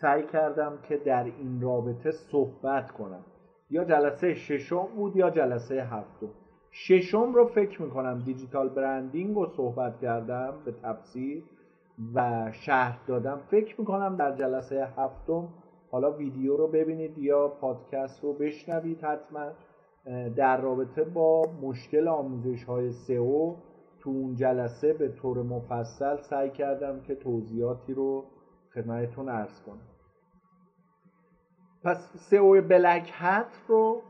[0.00, 3.24] سعی کردم که در این رابطه صحبت کنم.
[3.70, 6.30] یا جلسه ششم بود یا جلسه هفتم.
[6.70, 11.44] ششم رو فکر می‌کنم دیجیتال برندینگ رو صحبت کردم به تفسیر
[12.14, 15.48] و شهر دادم فکر می‌کنم در جلسه هفتم
[15.90, 19.50] حالا ویدیو رو ببینید یا پادکست رو بشنوید حتما
[20.36, 23.54] در رابطه با مشکل آموزش های سئو.
[24.00, 28.24] تو اون جلسه به طور مفصل سعی کردم که توضیحاتی رو
[28.74, 29.88] خدمتتون ارز کنم.
[31.84, 34.02] پس سئو بلک هت رو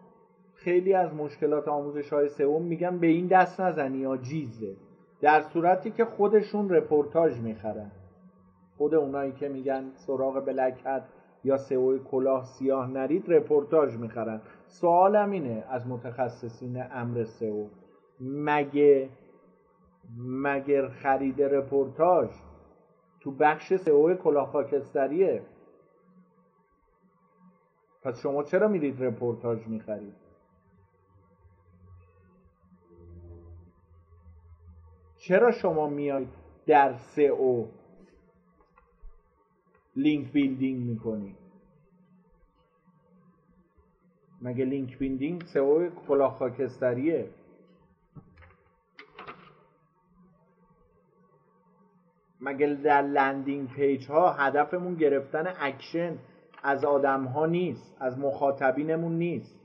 [0.54, 4.76] خیلی از مشکلات آموزش های سئو میگن به این دست نزنی یا جیزه.
[5.22, 7.90] در صورتی که خودشون رپورتاج می‌خرن.
[8.76, 11.02] خود اونایی که میگن سراغ بلک هت
[11.44, 14.40] یا سئو کلاه سیاه نرید رپورتاج می‌خرن.
[14.66, 17.66] سوالم اینه از متخصصین امر سئو
[18.20, 19.08] مگه
[20.18, 22.30] مگر خرید رپورتاج
[23.20, 25.42] تو بخش سئو کلاه خاکستریه؟
[28.02, 30.21] پس شما چرا میرید رپورتاج می‌خرید؟
[35.22, 36.28] چرا شما میاید
[36.66, 37.66] در سئو
[39.96, 41.36] link building می‌کنید
[44.42, 47.28] مگه link building سئو کلاه خاکستریه؟
[52.40, 56.18] مگه در landing page ها هدفمون گرفتن اکشن
[56.62, 59.61] از آدم ها نیست از مخاطبینمون نیست؟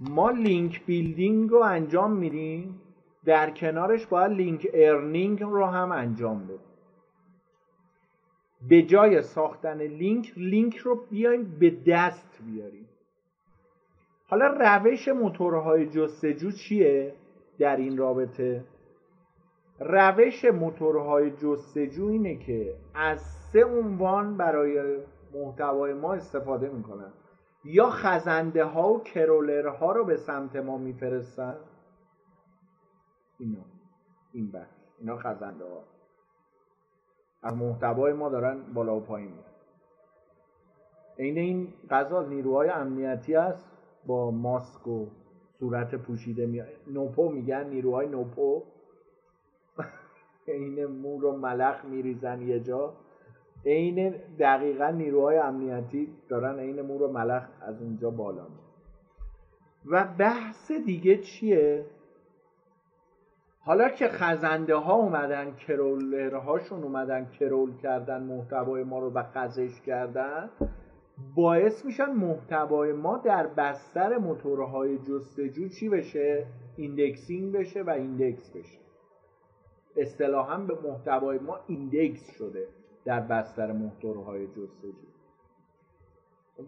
[0.00, 2.80] ما link building رو انجام میدیم
[3.24, 6.70] در کنارش باید link earning رو هم انجام بدیم.
[8.68, 12.88] به جای ساختن لینک لینک رو بیایم به دست بیاریم.
[14.26, 17.14] حالا روش موتورهای جستجو چیه
[17.58, 18.64] در این رابطه؟
[19.80, 24.96] روش موتورهای جستجو اینه که از سه عنوان برای
[25.34, 27.12] محتوای ما استفاده می‌کنن.
[27.64, 31.56] یا خزنده ها و کرولر ها رو به سمت ما میفرستن؟
[33.38, 33.64] اینا.
[34.32, 35.84] این بخش اینا خزنده ها
[37.42, 39.44] از محتوای ما دارن بالا و پایین میرن.
[41.18, 43.70] عین این قضا نیروهای امنیتی هست
[44.06, 45.06] با ماسک و
[45.58, 46.62] صورت پوشیده می...
[46.86, 48.62] نوپو میگن نیروهای نوپو.
[50.48, 52.94] عین مو رو ملخ میریزن یه جا.
[53.66, 58.58] عین دقیقا نیروهای امنیتی دارن عین مور و ملخ از اونجا بالا می
[59.86, 61.84] و بحث دیگه چیه؟
[63.60, 69.80] حالا که خزنده ها اومدن crawler هاشون اومدن crawl کردن محتوای ما رو و خزش
[69.80, 70.50] کردن
[71.34, 76.46] باعث میشن محتوای ما در بستر موتورهای جستجو چی بشه؟
[76.76, 78.78] indexing بشه و index بشه.
[79.96, 82.66] اصطلاحا به محتوای ما index شده.
[83.04, 85.10] در بستر موتورهای جستجو.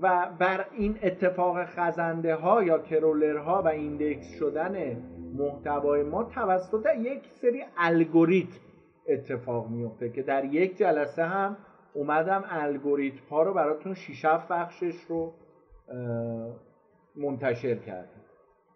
[0.01, 4.97] و بر این اتفاق خزنده ها یا crawler ها و index شدن
[5.39, 8.61] محتوای ما توسط یک سری الگوریتم
[9.09, 11.57] اتفاق میفته که در یک جلسه هم
[11.95, 15.33] اومدم الگوریتم ها رو براتون شیش بخشش رو
[17.17, 18.23] منتشر کردم.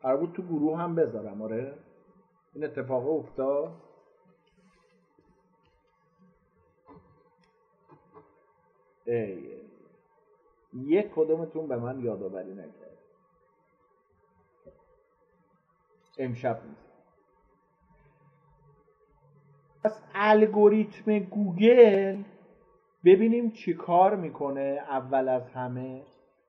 [0.02, 1.72] قرار بود تو گروه هم بذارم آره؟
[2.54, 3.72] این اتفاق افتاد؟
[9.06, 9.56] ای.
[10.74, 12.98] یک کدومتون به من یادآوری نکرد.
[16.18, 16.86] امشب نیست
[19.84, 22.22] پس الگوریتم گوگل
[23.04, 26.02] ببینیم چی کار می‌کنه اول از همه.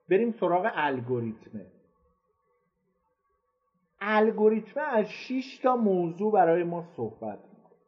[0.08, 1.66] بریم سراغ الگوریتمه
[4.00, 7.78] الگوریتم از 6 تا موضوع برای ما صحبت می‌کنه.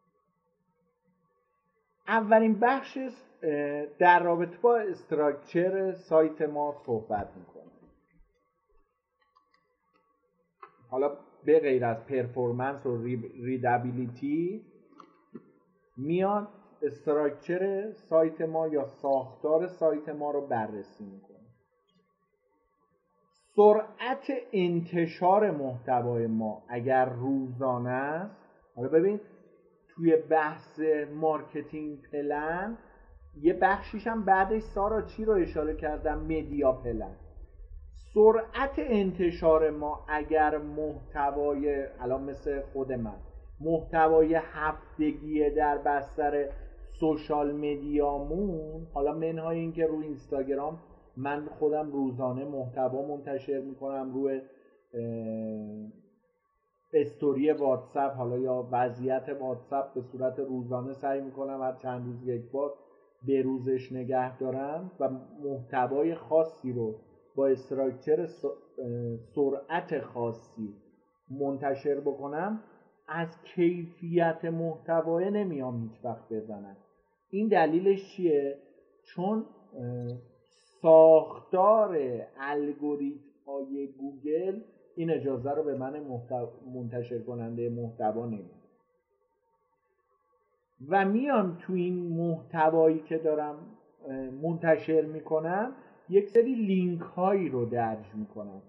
[2.07, 2.97] اولین بخش
[3.99, 7.71] در رابطه با استراکچر سایت ما صحبت می‌کنه
[10.89, 13.03] حالا به غیر از پرفورمنس و
[13.43, 14.65] ریدابیلیتی
[15.97, 16.47] میاد
[16.81, 21.37] استراکچر سایت ما یا ساختار سایت ما رو بررسی می‌کنه.
[23.55, 28.37] سرعت انتشار محتوای ما اگر روزانه است
[28.75, 29.19] حالا ببین
[29.89, 30.79] توی بحث
[31.13, 32.77] marketing plan
[33.35, 37.15] یه بخشیش هم بعدش سارا چی رو اشاره کردم؟ media plan.
[38.13, 43.15] سرعت انتشار ما اگر محتوای الان مثل خود من
[43.59, 46.49] محتوای هفتگیه در بستر
[46.99, 50.79] social media مون حالا منهای اینکه رو اینستاگرام
[51.17, 54.41] من خودم روزانه محتوا منتشر می‌کنم روی
[56.93, 62.51] استوری واتساپ حالا یا وضعیت واتساپ به صورت روزانه سعی می‌کنم هر چند روز یک
[62.51, 62.73] بار
[63.27, 65.09] به روزش نگه دارم و
[65.43, 66.95] محتوای خاصی رو
[67.35, 68.27] با استراکچر
[69.35, 70.73] سرعت خاصی
[71.29, 72.63] منتشر بکنم
[73.07, 76.77] از کیفیت محتوای نمیام هیچ وقت بزنم
[77.29, 78.57] این دلیلش چیه؟
[79.03, 79.45] چون
[80.81, 81.97] ساختار
[82.37, 84.61] الگوریتم های گوگل
[84.95, 85.99] این اجازه رو به من
[86.73, 88.60] منتشر کننده محتوا نمیده
[90.89, 93.55] و میام تو این محتوایی که دارم
[94.41, 95.71] منتشر می‌کنم
[96.09, 98.61] یک سری لینک هایی رو درج می‌کنم.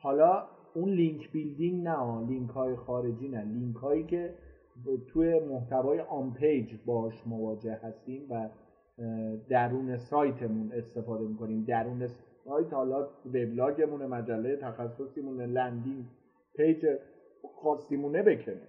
[0.00, 0.42] حالا
[0.74, 3.44] اون link building نه لینک های خارجی نه.
[3.44, 4.34] لینک هایی که
[5.08, 8.48] توی محتوای on page باش مواجه هستیم و
[9.48, 11.64] درون سایتمون استفاده می‌کنیم.
[11.64, 12.06] درون
[12.44, 16.04] سایت حالا وبلاگمون مجله تخصصیمون landing
[16.56, 16.86] page
[17.62, 18.62] خاصیمونه بکنه.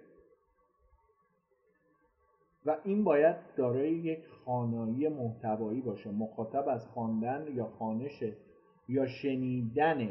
[2.65, 8.23] و این باید دارای یک خوانایی محتوایی باشه مخاطب از خواندن یا خوانش
[8.89, 10.09] یا شنیدن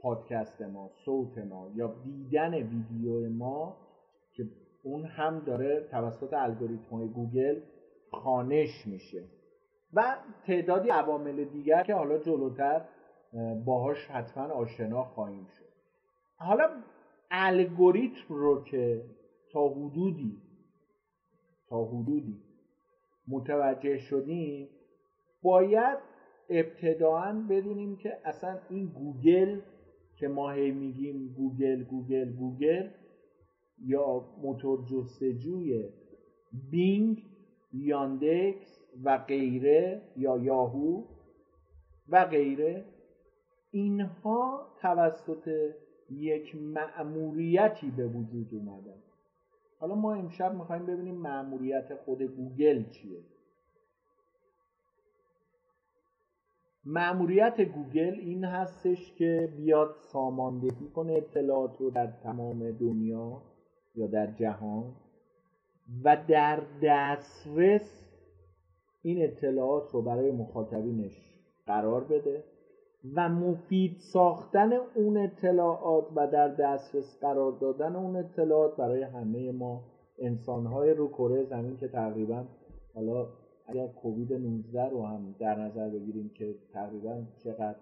[0.00, 3.76] پادکست ما صوت ما یا دیدن ویدیو ما
[4.32, 4.44] که
[4.82, 7.60] اون هم داره توسط الگوریتم های گوگل
[8.10, 9.24] خوانش میشه.
[9.94, 10.16] و
[10.46, 12.84] تعدادی عوامل دیگر که حالا جلوتر
[13.64, 15.68] باهاش حتما آشنا خواهیم شد.
[16.36, 16.68] حالا
[17.30, 19.04] الگوریتم رو که
[19.52, 20.42] تا حدودی
[21.68, 22.42] تا حدودی.
[23.28, 24.68] متوجه شدیم؟
[25.42, 25.98] باید
[26.50, 29.60] ابتداعا بدونیم که اصلا این گوگل
[30.16, 32.88] که ما هی میگیم گوگل گوگل گوگل
[33.84, 35.84] یا موتور جستجوی
[36.70, 37.22] بینگ
[37.72, 41.04] یاندکس و غیره یا یاهو
[42.08, 42.84] و غیره
[43.70, 45.74] اینها توسط
[46.10, 49.02] یک مأموریتی به وجود اومدن.
[49.78, 53.20] حالا ما امشب می‌خوایم ببینیم مأموریت خود گوگل چیه.
[56.84, 63.42] مأموریت گوگل این هستش که بیاد ساماندهی کنه اطلاعات رو در تمام دنیا
[63.94, 64.94] یا در جهان
[66.04, 68.04] و در دسترس
[69.02, 71.34] این اطلاعات رو برای مخاطبینش
[71.66, 72.44] قرار بده.
[73.14, 79.84] و مفید ساختن اون اطلاعات و در دسترس قرار دادن اون اطلاعات برای همه ما
[80.18, 82.44] انسانهای رو کره زمین که تقریبا
[82.94, 83.28] حالا
[83.66, 87.76] اگر کووید 19 رو هم در نظر بگیریم که تقریبا چقدر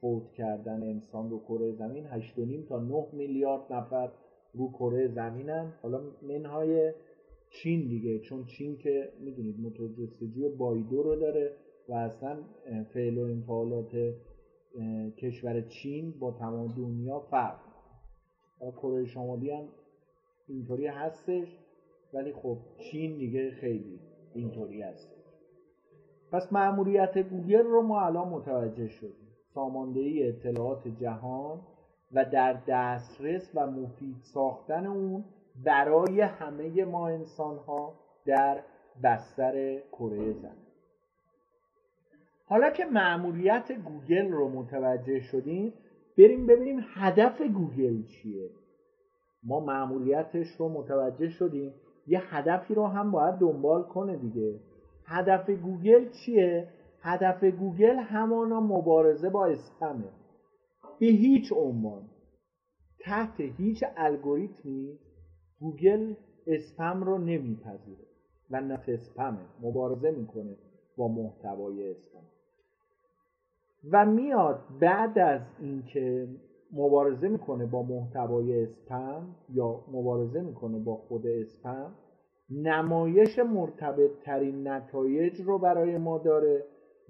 [0.00, 4.10] فوت کردن انسان رو کره زمین 8.5 تا 9 میلیارد نفر
[4.54, 5.72] رو کره زمینن.
[5.82, 6.92] حالا منهای
[7.50, 11.52] چین دیگه چون چین که می‌دونید موتور جستجوی بایدو رو داره
[11.88, 12.36] و اصلا
[12.94, 14.14] فعل و انفعالات
[15.16, 17.60] کشور چین با تمام دنیا فرق
[18.60, 19.68] کره شمالی هم
[20.48, 21.58] اینطوری هستش
[22.12, 24.00] ولی خب چین دیگه خیلی
[24.34, 25.18] اینطوری هست
[26.32, 29.28] پس مأموریت گوگل رو ما الان متوجه شدیم.
[29.54, 31.60] ساماندهی اطلاعات جهان
[32.12, 35.24] و در دسترس و مفید ساختن اون
[35.64, 37.94] برای همه ما انسان ها
[38.24, 38.62] در
[39.02, 40.67] بستر کره زمین.
[42.48, 45.72] حالا که مأموریت گوگل رو متوجه شدیم
[46.18, 48.50] بریم ببینیم هدف گوگل چیه.
[49.42, 51.74] ما مأموریتش رو متوجه شدیم.
[52.06, 54.60] یه هدفی رو هم باید دنبال کنه دیگه.
[55.04, 56.68] هدف گوگل چیه؟
[57.00, 60.12] هدف گوگل همانا مبارزه با اسپمه.
[61.00, 62.02] به هیچ عنوان.
[63.00, 64.98] تحت هیچ الگوریتمی
[65.60, 66.14] گوگل
[66.46, 68.06] اسپم رو نمیپذیره.
[68.50, 70.56] و نه اسپمه مبارزه می‌کنه
[70.96, 72.37] با محتوای اسپم.
[73.92, 76.28] و میاد بعد از اینکه
[76.72, 81.94] مبارزه می‌کنه با محتوای اسپم یا مبارزه می‌کنه با خود اسپم
[82.50, 86.64] نمایش مرتبط ترین نتایج رو برای ما داره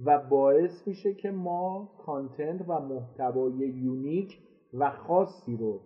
[0.04, 4.38] و باعث میشه که ما کانتنت و محتوای یونیک
[4.74, 5.80] و خاصی رو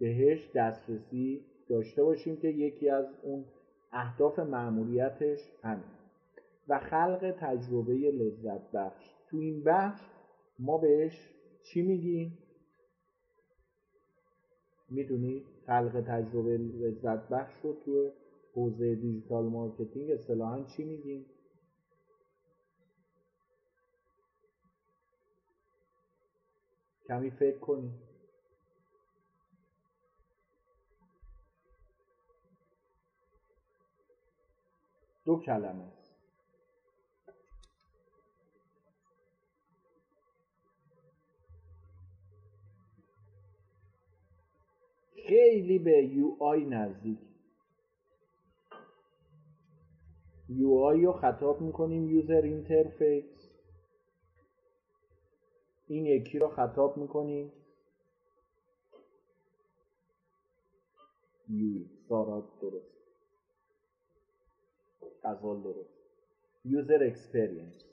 [0.00, 3.44] بهش دسترسی داشته باشیم که یکی از اون
[3.92, 5.98] اهداف معمولیتش همین
[6.68, 9.14] و خلق تجربه لذت بخش.
[9.30, 10.00] تو این بخش
[10.58, 12.38] ما بهش چی میگیم؟
[14.90, 18.10] می‌دونی خلق تجربه لذت بخش رو تو
[18.54, 21.26] حوزه digital marketing اصطلاحا چی میگیم؟
[27.08, 27.92] کمی فکر کنید
[35.24, 35.97] دو کلمه
[45.28, 47.18] خیلی به UI نزدیک.
[50.48, 53.50] UI رو خطاب می‌کنیم user interface
[55.86, 57.52] این یکی رو خطاب می‌کنیم.
[61.48, 62.98] یو سارا درست.
[65.24, 65.98] غزال درست.
[66.64, 67.84] user experience.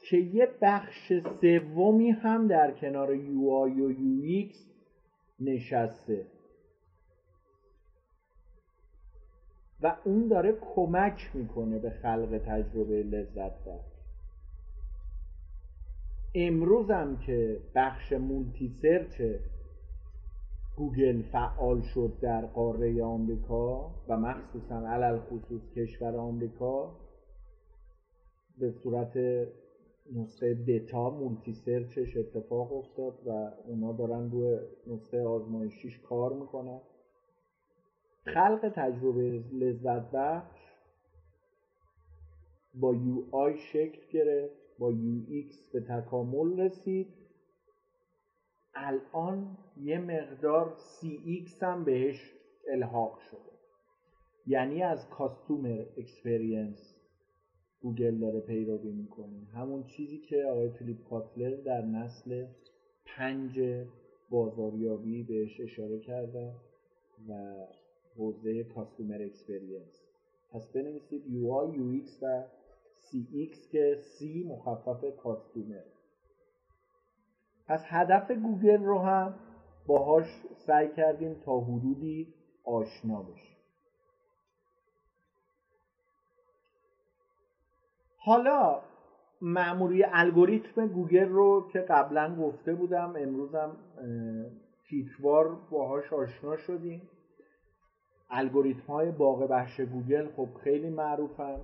[0.00, 4.73] که یه بخش سومی هم در کنار UI و UX
[5.44, 6.26] نشسته.
[9.82, 13.94] و اون داره کمک می‌کنه به خلق تجربه لذت بخش
[16.34, 19.22] امروز هم که بخش multi search
[20.76, 26.96] گوگل فعال شد در قاره آمریکا و مخصوصا علی‌الخصوص کشور آمریکا
[28.58, 29.12] به صورت
[30.12, 33.30] نسخه بتا multi search ش اتفاق افتاد و
[33.66, 36.80] اونا دارن روی نسخه آزمایشیش کار می‌کنن.
[38.24, 40.60] خلق تجربه لذت بخش
[42.74, 47.06] با UI شکل گرفت با UX به تکامل رسید.
[48.74, 52.32] الان یه مقدار CX هم بهش
[52.68, 53.54] الحاق شده.
[54.46, 56.93] یعنی از customer experience.
[57.84, 59.44] گوگل داره پیروی می‌کنه.
[59.54, 62.46] همون چیزی که آقای فیلیپ کاتلر در نسل
[63.04, 63.84] پنج
[64.30, 66.52] بازاریابی بهش اشاره کرده
[67.28, 67.54] و
[68.16, 70.04] حوزه customer experience.
[70.50, 72.42] پس بنویسید UX و
[73.32, 75.84] CX که C مخفف customer.
[77.66, 79.34] پس هدف گوگل رو هم
[79.86, 80.26] باهاش
[80.66, 83.53] سعی کردیم تا حدودی آشنا بشیم.
[88.26, 88.80] حالا
[89.40, 93.76] معمولی الگوریتم گوگل رو که قبلا گفته بودم امروزم
[94.88, 97.02] تیتروار باهاش آشنا شدیم.
[98.30, 101.60] الگوریتم های باغ وحش گوگل خب خیلی معروفن.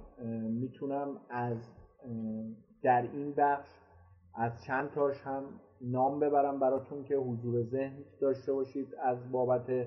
[0.61, 1.56] می‌تونم از
[2.82, 3.68] در این بخش
[4.34, 5.44] از چند تاش هم
[5.80, 8.88] نام ببرم براتون که حضور ذهن داشته باشید.
[9.02, 9.86] از بابت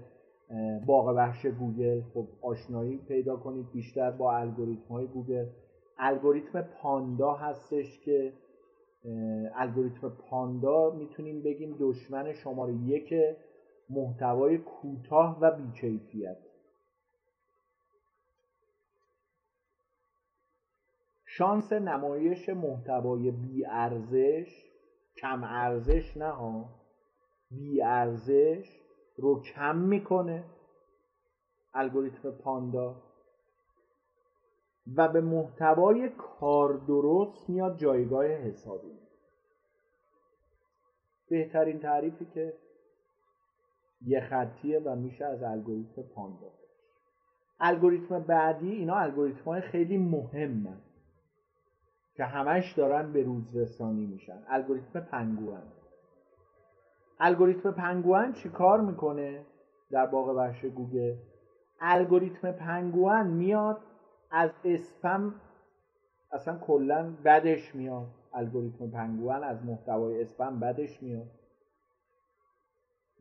[0.87, 3.71] باغ وحش گوگل خب آشنایی پیدا کنید.
[3.71, 5.45] بیشتر با الگوریتم های گوگل
[6.05, 8.33] الگوریتم پاندا هستش که
[9.55, 13.13] الگوریتم پاندا می‌تونیم بگیم دشمن شماره یک
[13.89, 16.37] محتوای کوتاه و بیکیفیت.
[21.25, 24.71] شانس نمایش محتوای بی ارزش
[25.17, 26.65] کم ارزش نه ها
[27.51, 28.79] بی ارزش
[29.17, 30.43] رو کم می‌کنه
[31.73, 33.12] الگوریتم پاندا.
[34.97, 38.99] و به محتوای کار درست میاد جایگاه حسابی.
[41.29, 42.53] بهترین تعریفی که
[44.01, 46.47] یه خطیه و میشه از الگوریتم پاندا
[47.59, 50.77] الگوریتم بعدی اینا الگوریتم های خیلی مهمن
[52.15, 54.43] که همش دارن به روز رسانی میشن.
[54.47, 55.63] الگوریتم پنگوان.
[57.19, 59.45] الگوریتم پنگوان چی کار می‌کنه
[59.91, 61.15] در باغ وحش گوگل؟
[61.79, 63.81] الگوریتم پنگوان میاد
[64.33, 65.35] از اسپم
[66.31, 68.07] اصلا کلا بدش میاد.
[68.33, 71.27] الگوریتم پنگوان از محتوای اسپم بدش میاد.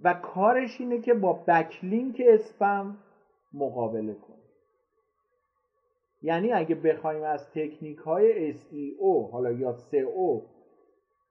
[0.05, 2.97] و کارش اینه که با بکلینک اسپم
[3.53, 4.37] مقابله کنه.
[6.23, 10.43] یعنی اگه بخوایم از تکنیک های SEO حالا یا SEO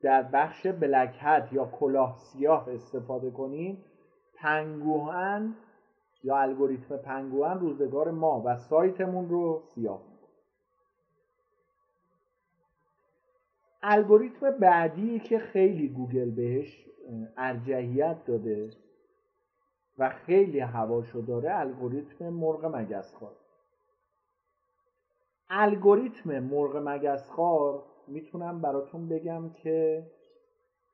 [0.02, 3.84] در بخش بلک هد یا کلاه سیاه استفاده کنیم
[4.36, 5.56] پنگوان
[6.24, 10.02] یا الگوریتم پنگوان روزگار ما و سایتمون رو سیاه
[13.84, 16.88] الگوریتم بعدی که خیلی گوگل بهش
[17.38, 18.70] ارجحیت داده
[19.98, 23.52] و خیلی هواشو داره الگوریتم مرغ مگس خواست
[25.50, 30.08] الگوریتم مرغ مگسخوار می‌تونم براتون بگم که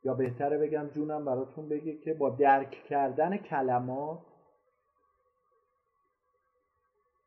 [0.03, 4.19] یا بهتره بگم جونم براتون بگه که با درک کردن کلمات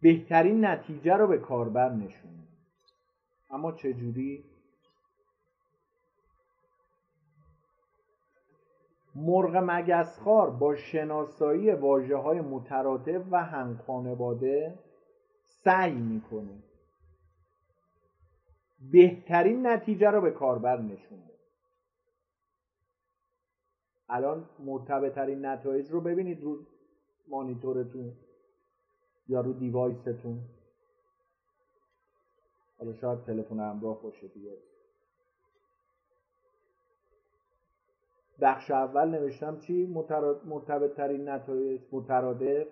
[0.03, 2.47] بهترین نتیجه رو به کاربر نشونه
[3.51, 4.45] اما چجوری؟
[9.15, 14.79] مرغ مگسخوار با شناسایی واجه های مترادف و همخانواده
[15.45, 16.63] سعی می‌کنه
[18.93, 21.19] بهترین نتیجه رو به کاربر نشون
[24.09, 26.59] الان مرتبه ترین نتایج رو ببینید رو
[27.29, 28.13] مانیتورتون.
[29.31, 30.41] یا رو دیوایستون.
[32.79, 34.57] حالا شاید تلفن همراه باشه دیگه.
[38.41, 39.87] بخش اول نوشتم چی؟
[40.47, 42.67] مرتبط ترین نتایج مترادف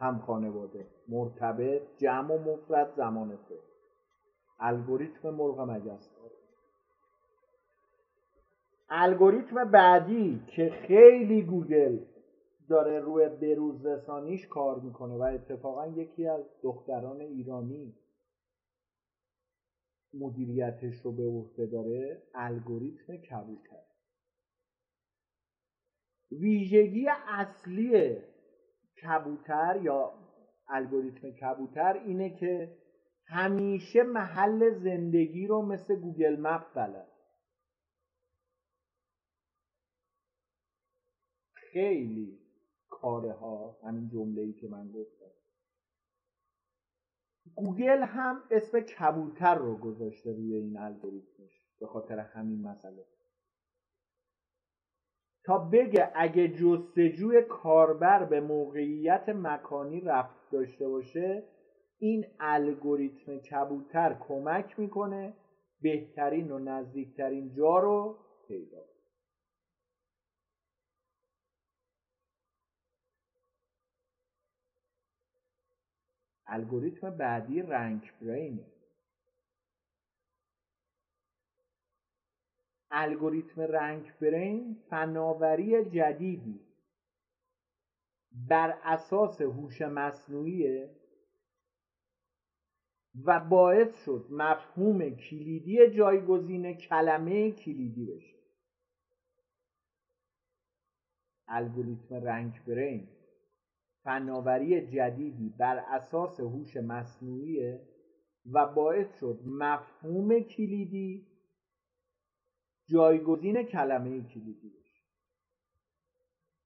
[0.00, 0.86] هم خانواده.
[1.08, 3.58] مرتبط جمع و مفرد زمان فعل
[4.60, 6.10] الگوریتم مرغ مگس
[8.90, 11.98] الگوریتم بعدی که خیلی گوگل
[12.68, 17.94] داره روی بروز رسانیش کار می‌کنه و اتفاقا یکی از دختران ایرانی
[20.14, 23.84] مدیریتش رو به عهده داره الگوریتم کبوتر.
[26.30, 28.16] ویژگی اصلی
[29.02, 30.14] کبوتر یا
[30.68, 32.78] الگوریتم کبوتر اینه که
[33.26, 37.08] همیشه محل زندگی رو مثل گوگل مپ بلد.
[41.54, 42.37] خیلی
[43.02, 45.30] کاره ها همین جمله ای که من گفتم.
[47.54, 53.04] گوگل هم اسم کبوتر رو گذاشته روی این الگوریتمش به خاطر همین مسئله.
[55.44, 61.44] تا بگه اگه جستجوی کاربر به موقعیت مکانی رفت داشته باشه
[61.98, 65.34] این الگوریتم کبوتر کمک می‌کنه
[65.82, 68.16] بهترین و نزدیکترین جا رو
[68.48, 68.87] پیدا
[76.48, 78.64] الگوریتم بعدی رنگ برینه
[82.90, 86.60] الگوریتم رنگ برین فناوری جدیدی.
[88.32, 90.88] بر اساس هوش مصنوعی
[93.24, 98.38] و باعث شد مفهوم کلیدی جایگزین کلمه کلیدی بشه.
[101.48, 103.17] الگوریتم رنگ برین.
[104.08, 107.78] فناوری جدیدی بر اساس هوش مصنوعی
[108.52, 111.26] و باعث شد مفهوم کلیدی
[112.88, 115.02] جایگزین کلمه کلیدی بشه.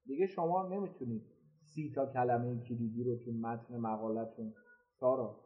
[0.05, 1.23] دیگه شما نمی‌تونید
[1.61, 4.53] سی تا کلمه کلیدی رو تو متن مقالتون
[4.99, 5.39] سارا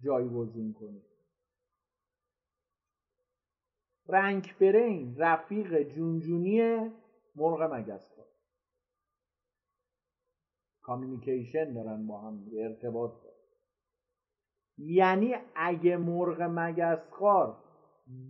[0.00, 1.04] جایگزین کنید.
[4.08, 6.60] رنگ برین رفیق جونجونی
[7.36, 8.15] مرغ مگس.
[10.86, 13.36] کامیونیکیشن دارن با هم ارتباط دارن.
[14.78, 17.56] یعنی اگه مرغ مگسخوار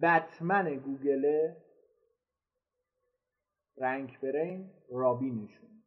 [0.02, 1.56] بتمن گوگله
[3.76, 5.82] رنگ برین رابینشون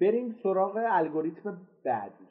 [0.00, 2.28] بریم سراغ الگوریتم بعدی.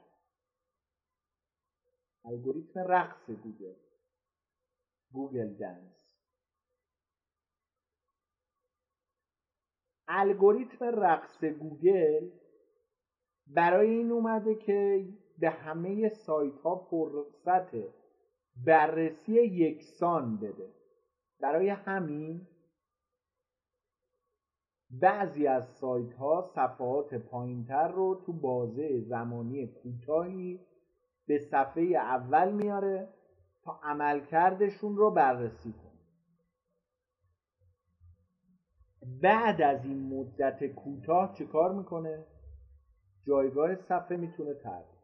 [2.25, 3.75] الگوریتم رقص گوگل.
[5.11, 5.96] Google Dance.
[10.07, 12.29] الگوریتم رقص گوگل
[13.47, 15.07] برای این اومده که
[15.39, 17.75] به همه سایت ها فرصت
[18.65, 20.73] بررسی یکسان بده.
[21.39, 22.47] برای همین
[24.89, 30.59] بعضی از سایت ها صفحات پایینتر رو تو بازه زمانی کوتاهی
[31.27, 33.09] به صفحه اول میاره
[33.63, 35.86] تا عملکردشون رو بررسی کنه.
[39.07, 42.25] بعد از این مدت کوتاه چه کار می‌کنه؟
[43.27, 44.97] جایگاه صفحه می‌تونه تغییر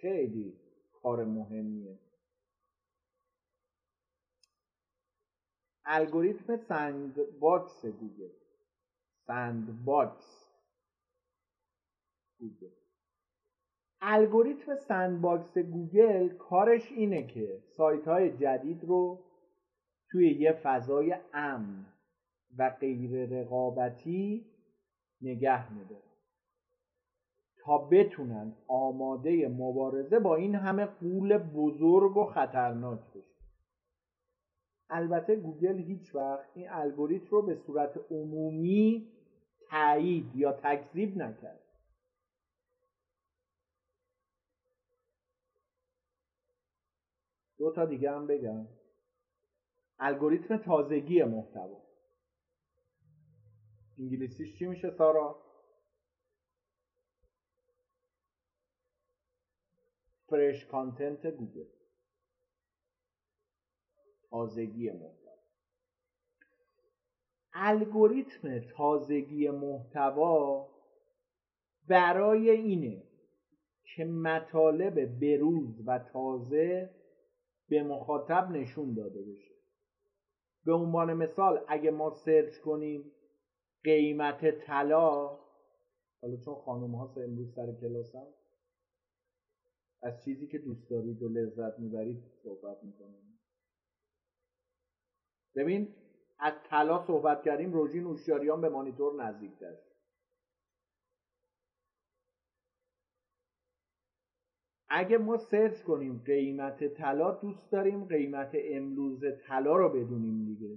[0.00, 0.56] خیلی
[1.02, 1.98] کار مهمیه.
[5.84, 8.32] الگوریتم sandbox گوگل.
[9.26, 10.48] sandbox
[12.38, 12.87] گوگل.
[14.00, 19.18] الگوریتم sandbox گوگل کارش اینه که سایت های جدید رو
[20.10, 21.86] توی یه فضای امن
[22.58, 24.46] و غیر رقابتی
[25.22, 26.08] نگه میداره
[27.64, 33.38] تا بتونن آماده مبارزه با این همه قول بزرگ و خطرناک بشه.
[34.90, 39.08] البته گوگل هیچ وقت این الگوریتم رو به صورت عمومی
[39.70, 41.67] تایید یا تکذیب نکرد.
[47.68, 48.66] دو تا دیگه هم بگم.
[49.98, 51.82] الگوریتم تازگی محتوا.
[53.98, 55.42] انگلیسیش چی میشه سارا؟
[60.26, 61.64] فرش کانتنت گوگل
[64.30, 65.32] تازگی محتوا.
[67.52, 70.68] الگوریتم تازگی محتوا
[71.88, 73.02] برای اینه
[73.82, 76.97] که مطالب بروز و تازه
[77.68, 79.54] به مخاطب نشون داده بشه.
[80.64, 83.12] به عنوان مثال اگه ما سرچ کنیم
[83.84, 85.38] قیمت طلا
[86.22, 88.26] حالا چون خانم ها امروز سر کلاسن
[90.02, 93.38] از چیزی که دوست دارید و لذت می‌برید صحبت می‌کنم
[95.54, 95.94] ببین
[96.38, 99.87] از طلا صحبت کردیم روژین اوشیاریان به مانیتور نزدیک داشت
[104.90, 110.76] اگه ما سرچ کنیم قیمت طلا دوست داریم قیمت امروز طلا رو بدونیم دیگه.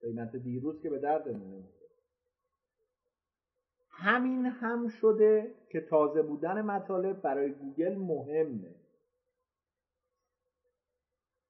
[0.00, 1.90] قیمت دیروز که به درد نمی‌خوره.
[3.88, 8.74] همین هم شده که تازه بودن مطالب برای گوگل مهمه.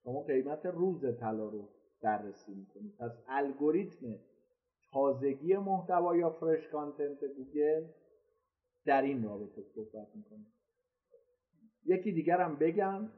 [0.04, 1.68] شما قیمت روز طلا رو
[2.02, 2.96] بررسی می‌کنید.
[2.96, 4.18] پس الگوریتم
[4.92, 7.84] تازگی محتوا یا fresh content گوگل
[8.84, 10.53] در این رابطه صحبت می‌کنه.
[11.86, 13.08] یکی دیگر هم بگم.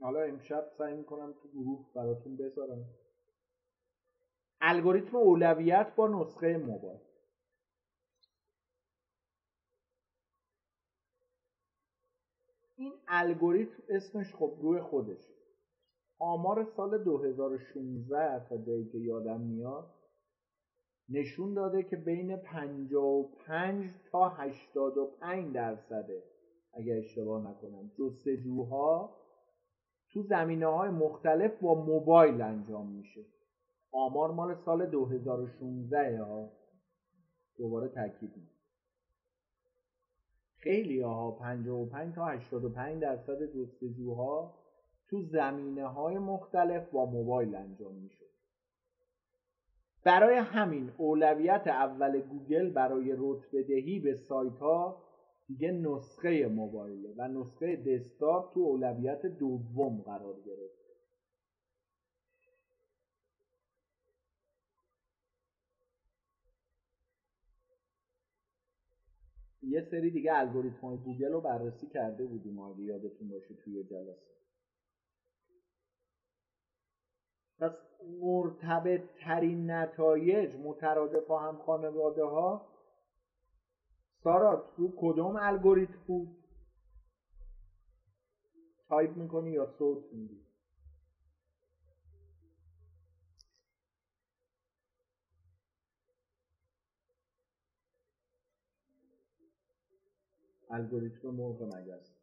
[0.00, 2.84] حالا امشب سعی می‌کنم تو گروه براتون بذارم.
[4.60, 7.00] الگوریتم اولویت با نسخه موبایل.
[12.76, 15.34] این الگوریتم اسمش خب روی خودش
[16.18, 19.94] آمار سال 2016 تا جایی که یادم میاد
[21.08, 26.33] نشون داده که بین 55 تا 85 درصده
[26.76, 27.90] اگر اشتباه نکنم.
[27.98, 29.16] جستجوها
[30.10, 33.24] تو زمینه های مختلف با موبایل انجام میشه.
[33.92, 36.50] آمار مال سال 2016 ها.
[37.58, 38.54] دوباره تاکید می‌کنم.
[40.64, 44.54] خیلی ها 55 تا 85 درصد جستجوها
[45.08, 48.24] تو زمینه های مختلف با موبایل انجام میشه
[50.04, 55.02] برای همین اولویت اول گوگل برای رتبه دهی به سایت ها
[55.46, 60.84] دیگه نسخه موبایله و نسخه دسکتاپ تو اولویت دوم قرار گرفته
[69.62, 74.34] یه سری دیگه الگوریتم های گوگل رو بررسی کرده بودیم اگه یادتون باشه توی جلسه.
[77.58, 77.72] پس
[78.20, 82.73] مرتبط ترین نتایج مترادف با هم خانواده ها
[84.24, 86.28] سارا تو کدوم الگوریتم بود
[88.88, 90.40] تایپ می‌کنی یا صوت میدی
[100.70, 102.14] الگوریتم مرغ مگس.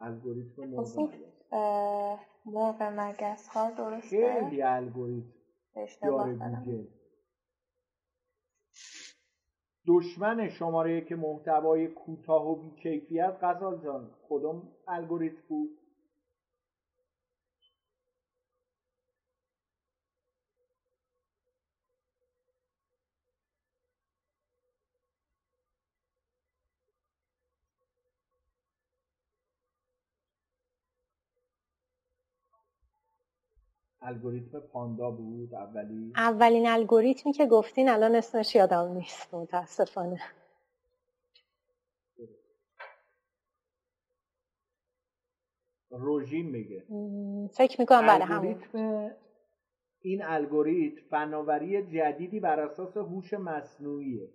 [0.00, 1.52] الگوریتم مرغ مگس.
[2.46, 3.48] مرغ مگس.
[3.48, 5.28] ها درسته؟ خیلی الگوریتم.
[6.02, 6.97] داره گوگل.
[9.88, 15.70] دشمن شماره که محتوای کوتاه و بیکیفیت غزال جان کدوم الگوریتم بود؟
[34.00, 40.20] الگوریتم پاندا بود اولی؟ اولین الگوریتمی که گفتین الان اسمش یادم نیست متاسفانه.
[45.90, 46.84] روژین میگه.
[47.56, 48.64] فکر می‌کنم بله همون.
[50.00, 54.28] این الگوریتم فناوری جدیدی بر اساس هوش مصنوعیه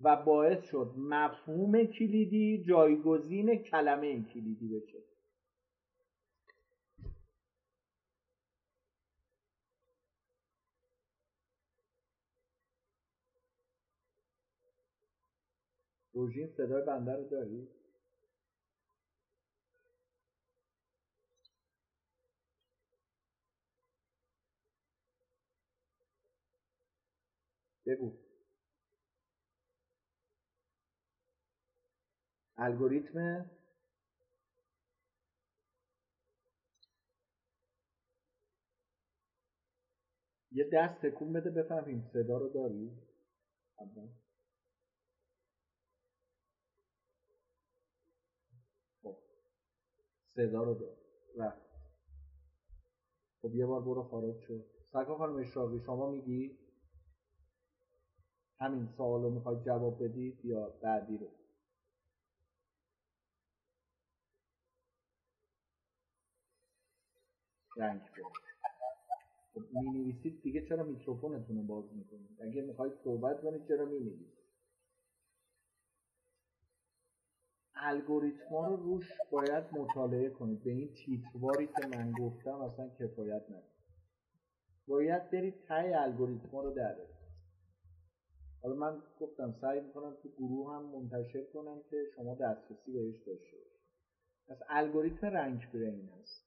[0.00, 4.98] و باعث شد مفهوم کلیدی جایگزین کلمه کلیدی بشه.
[16.14, 17.68] روژین صدای بنده رو داری؟
[27.86, 28.12] بگو.
[32.58, 33.50] الگوریتم؟
[40.52, 42.92] یه دست تکون بده بفهمیم صدا رو داری؟
[50.34, 50.96] صدا رو دار
[51.36, 51.62] رفت
[53.42, 56.58] خب یه بار برو خارج شد سرکار خانم اشراقی شما میگی؟
[58.60, 61.28] همین سوال رو می‌خواید جواب بدید یا بعدی رو؟
[67.76, 68.00] رنگ
[69.54, 74.00] خب می نویسید دیگه چرا میکروفونتون رو باز می‌کنید؟ اگه می‌خواید صحبت کنید چرا می
[74.00, 74.41] نویسید؟
[77.74, 80.64] الگوریتما رو روش باید مطالعه کنید.
[80.64, 83.72] به این تیترواری که من گفتم اصلا کفایت نداره
[84.88, 86.96] باید برید تای الگوریتما رو در
[88.62, 93.56] حالا من گفتم سعی می‌کنم تو گروه هم منتشر کنم که شما دسترسی بهش داشته
[93.56, 93.82] باشید.
[94.48, 96.44] پس الگوریتم رنگ برین هست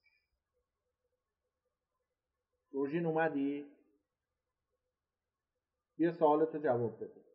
[2.70, 3.66] روژین اومدی؟
[5.98, 7.25] یه سوالتو جواب بده.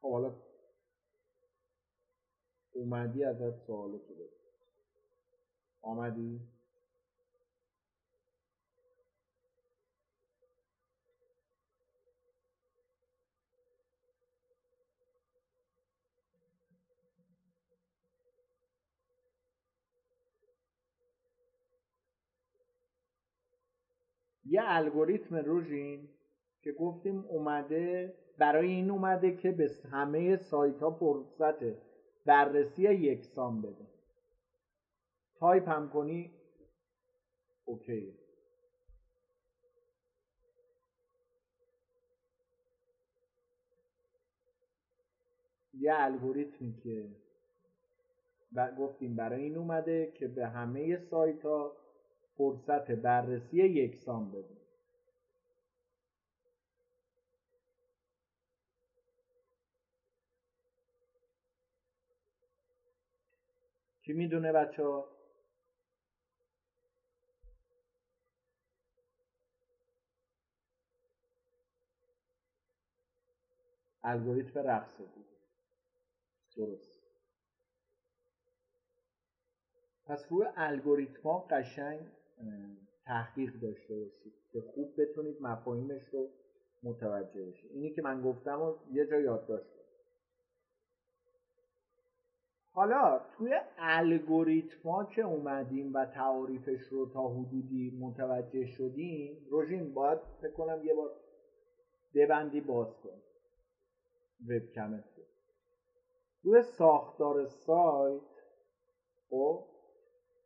[0.00, 0.34] خب حالا
[2.72, 4.28] اومدی ازت سوالتو بده
[5.82, 6.40] آمدی؟
[24.44, 26.08] یه الگوریتم روژین
[26.62, 31.56] که گفتیم اومده برای این اومده که به همه سایت ها فرصت
[32.26, 33.86] بررسی یکسان بده.
[35.34, 36.30] تایپ هم کنی
[37.64, 38.14] okay.
[45.74, 47.08] یه الگوریتمی که
[48.78, 51.72] گفتیم برای این اومده که به همه سایت ها
[52.36, 54.59] فرصت بررسی یکسان بده.
[64.10, 65.08] کی می‌دونه بچه ها؟
[74.02, 75.26] الگوریتم رقص بود
[76.56, 77.02] درست
[80.04, 82.00] پس روی الگوریتما قشنگ
[83.04, 86.30] تحقیق داشته باشید که خوب بتونید مفاهیمش رو
[86.82, 89.79] متوجه بشید اینی که من گفتم و یه جا یادداشت
[92.72, 100.52] حالا توی الگوریتما که اومدیم و تعاریفش رو تا حدودی متوجه شدیم روژین باید فکر
[100.52, 101.10] کنم یه بار
[102.14, 103.22] ببندی باز کن
[104.48, 105.24] وبکمت رو
[106.42, 108.22] روی ساختار سایت
[109.30, 109.64] خب؟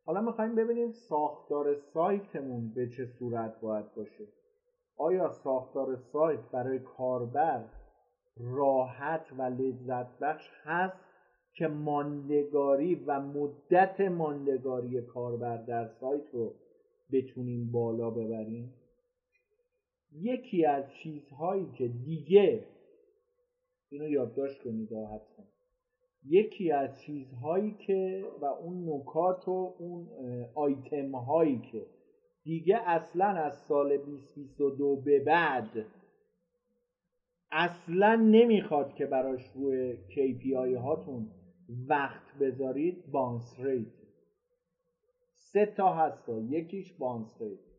[0.07, 4.25] حالا می‌خوایم ببینیم ساختار سایتمون به چه صورت باید باشه.
[4.97, 7.65] آیا ساختار سایت برای کاربر
[8.37, 11.14] راحت و لذت بخش هست؟
[11.55, 16.55] که ماندگاری و مدت ماندگاری کاربر در سایت رو
[17.13, 18.75] بتونیم بالا ببریم.
[20.13, 22.65] یکی از چیزهایی که دیگه
[23.91, 25.45] اینو یادداشت کنید حتما
[26.27, 30.09] یکی از چیزهایی که و اون نکات و اون
[30.55, 31.87] آیتم هایی که
[32.45, 35.87] دیگه اصلا از سال 2022 به بعد
[37.51, 41.31] اصلا نمی‌خواد که براش روی KPI هاتون
[41.69, 44.05] وقت بذارید بانس ریت
[45.37, 47.75] سه تا هستا یکیش بانس ریت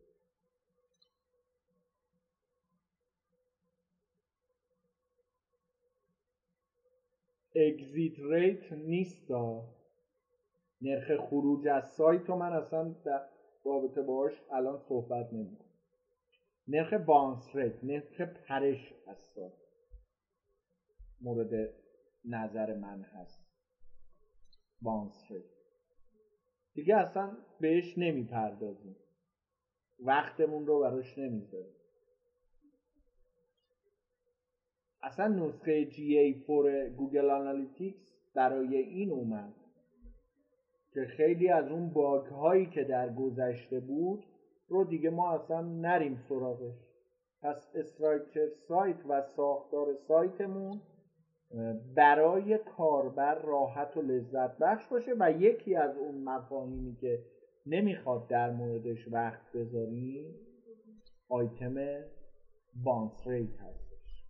[7.56, 9.30] exit rate نیست
[10.80, 13.28] نرخ خروج از سایت رو من اصلا در
[13.64, 15.58] رابطه باش الان صحبت نمی
[16.68, 19.52] نرخ bounce rate نرخ پرش از سایت.
[21.20, 21.74] مورد
[22.24, 23.45] نظر من هست.
[24.82, 25.44] rate
[26.74, 28.96] دیگه اصلا بهش نمی‌پردازیم.
[29.98, 31.76] وقتمون رو براش نمی‌ذاریم.
[35.02, 39.54] اصلا نسخه GA4 Google Analytics برای این اومد
[40.92, 44.24] که خیلی از اون باگ هایی که در گذشته بود
[44.68, 46.74] رو دیگه ما اصلا نریم سراغش.
[47.42, 50.80] پس structure سایت و ساختار سایتمون
[51.96, 57.22] برای کاربر راحت و لذت بخش باشه و یکی از اون مفاهیمی که
[57.66, 60.34] نمی‌خواد در موردش وقت بذاریم
[61.28, 62.04] آیتم
[62.84, 64.26] بانس ریت هستش.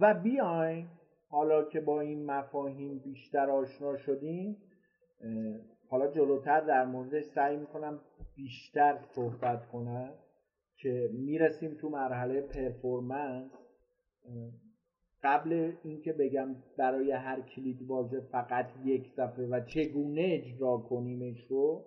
[0.00, 0.88] و بیاین
[1.28, 4.56] حالا که با این مفاهیم بیشتر آشنا شدیم
[5.88, 8.00] حالا جلوتر در موردش سعی می‌کنم
[8.36, 10.14] بیشتر صحبت کنم
[10.76, 13.52] که می‌رسیم تو مرحله پرفورمنس
[15.22, 21.84] قبل اینکه بگم برای هر کلید واژه فقط یک صفحه و چگونه اجرا کنیمش رو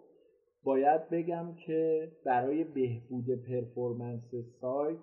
[0.63, 4.99] باید بگم که برای بهبود performance سایت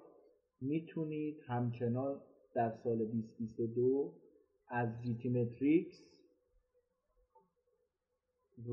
[0.60, 2.20] می‌تونید همچنان
[2.54, 4.12] در سال 2022
[4.68, 6.12] از GTmetrix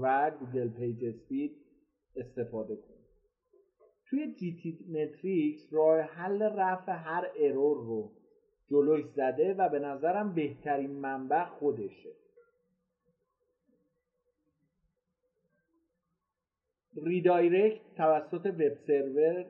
[0.02, 1.52] و گوگل PageSpeed
[2.16, 3.00] استفاده کنید.
[4.10, 8.19] توی GTmetrix راه حل رفع هر error رو
[8.70, 12.10] جلوش زده و به نظرم بهترین منبع خودشه.
[17.04, 19.46] redirect توسط web server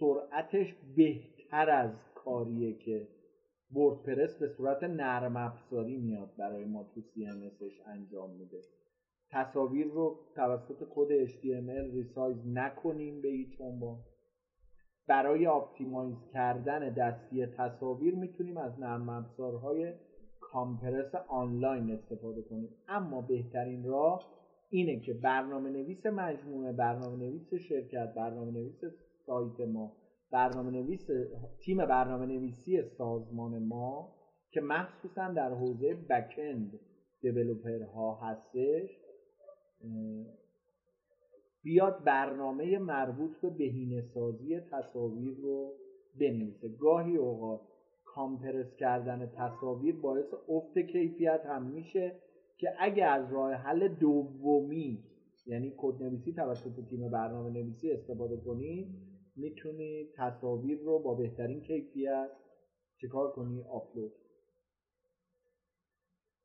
[0.00, 3.08] سرعتش بهتر از کاریه که
[3.72, 8.60] وردپرس به صورت نرم افزاری میاد برای ما تو CMSش انجام میده.
[9.30, 13.98] تصاویر رو توسط کد HTML resize نکنیم به هیچ عنوان.
[15.08, 19.92] برای optimize کردن دستی تصاویر می‌تونیم از نرم افزارهای
[20.40, 22.68] compress آنلاین استفاده کنیم.
[22.88, 28.80] اما بهترین راه اینه که برنامه نویس مجموعه برنامه نویس شرکت برنامه نویس
[29.26, 29.92] سایت ما
[30.32, 31.06] برنامه نویس
[31.64, 34.14] تیم برنامه نویسی سازمان ما
[34.50, 36.80] که مخصوصا در حوزه بکند
[37.94, 38.90] ها هستش
[41.62, 45.72] بیاد برنامه مربوط به بهینه سازی تصاویر رو
[46.20, 46.68] بنویسه.
[46.68, 47.60] گاهی اوقات
[48.04, 52.16] کامپرس کردن تصاویر باعث افت کیفیت هم میشه
[52.58, 55.04] که اگه از راه حل دومی
[55.46, 58.86] یعنی کد نویسی توسط تیم برنامه نویسی استفاده کنید
[59.36, 62.30] می‌تونید تصاویر رو با بهترین کیفیت
[63.00, 64.12] چیکار کنی؟ آپلود.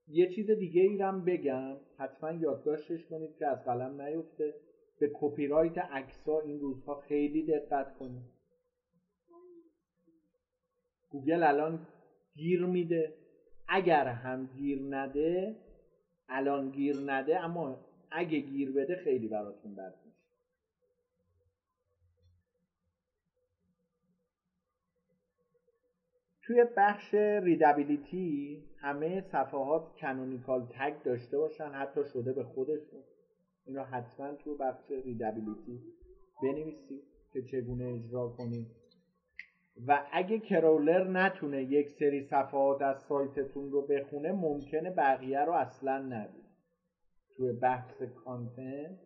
[0.07, 1.78] یه چیز دیگه ای هم بگم.
[1.97, 4.53] حتما یادداشتش کنید که از قلم نیفته.
[4.99, 8.23] به کپی رایت عکس‌ها این روزها خیلی دقت کنید.
[11.09, 11.87] گوگل الان
[12.35, 13.13] گیر میده.
[13.67, 15.55] اگر هم گیر نده
[16.29, 17.77] الان گیر نده اما
[18.11, 20.17] اگه گیر بده خیلی براتون بد میشه
[26.41, 33.03] توی بخش ریدابیلیتی همه صفحات کنونیکال تگ داشته باشن حتی شده به خودشون.
[33.68, 35.82] این رو حتما تو بخش ریدابیلیتی
[36.43, 37.03] بنویسید
[37.34, 38.68] که چگونه اجرا کنید
[39.88, 45.97] و اگه کرولر نتونه یک سری صفحات از سایتتون رو بخونه ممکنه بقیه رو اصلا
[45.97, 46.47] نبینه
[47.38, 48.99] توی بحث کانتنت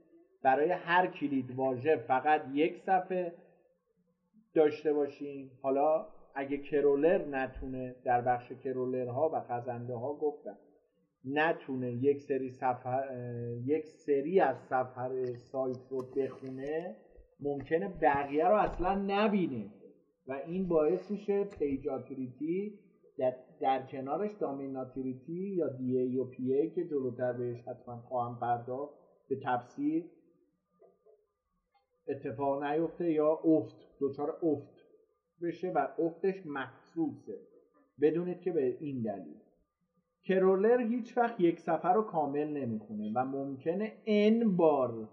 [0.43, 3.33] برای هر کلید واژه فقط یک صفحه
[4.53, 10.57] داشته باشیم حالا اگه کرولر نتونه در بخش کرولرها و خزنده ها گفتم
[11.25, 13.03] نتونه یک سری سفر
[13.65, 16.95] یک سری از سفر سایت رو بخونه
[17.39, 19.71] ممکنه بقیه رو اصلا نبینه.
[20.27, 22.79] و این باعث میشه page authority
[23.17, 28.93] در, در کنارش domain authority یا DA و PA که جلوتر بهش حتما خواهم پرداخت
[29.29, 30.05] به تفسیر
[32.07, 34.85] اتفاق نیفته یا افت دچار افت
[35.41, 37.37] بشه و افتش محسوسه.
[38.01, 39.50] بدونید که به این دلیل.
[40.23, 45.09] crawler هیچ وقت یک سفر رو کامل نمی‌کنه و ممکنه n بار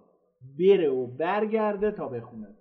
[0.58, 2.54] بره و برگرده تا بخونه.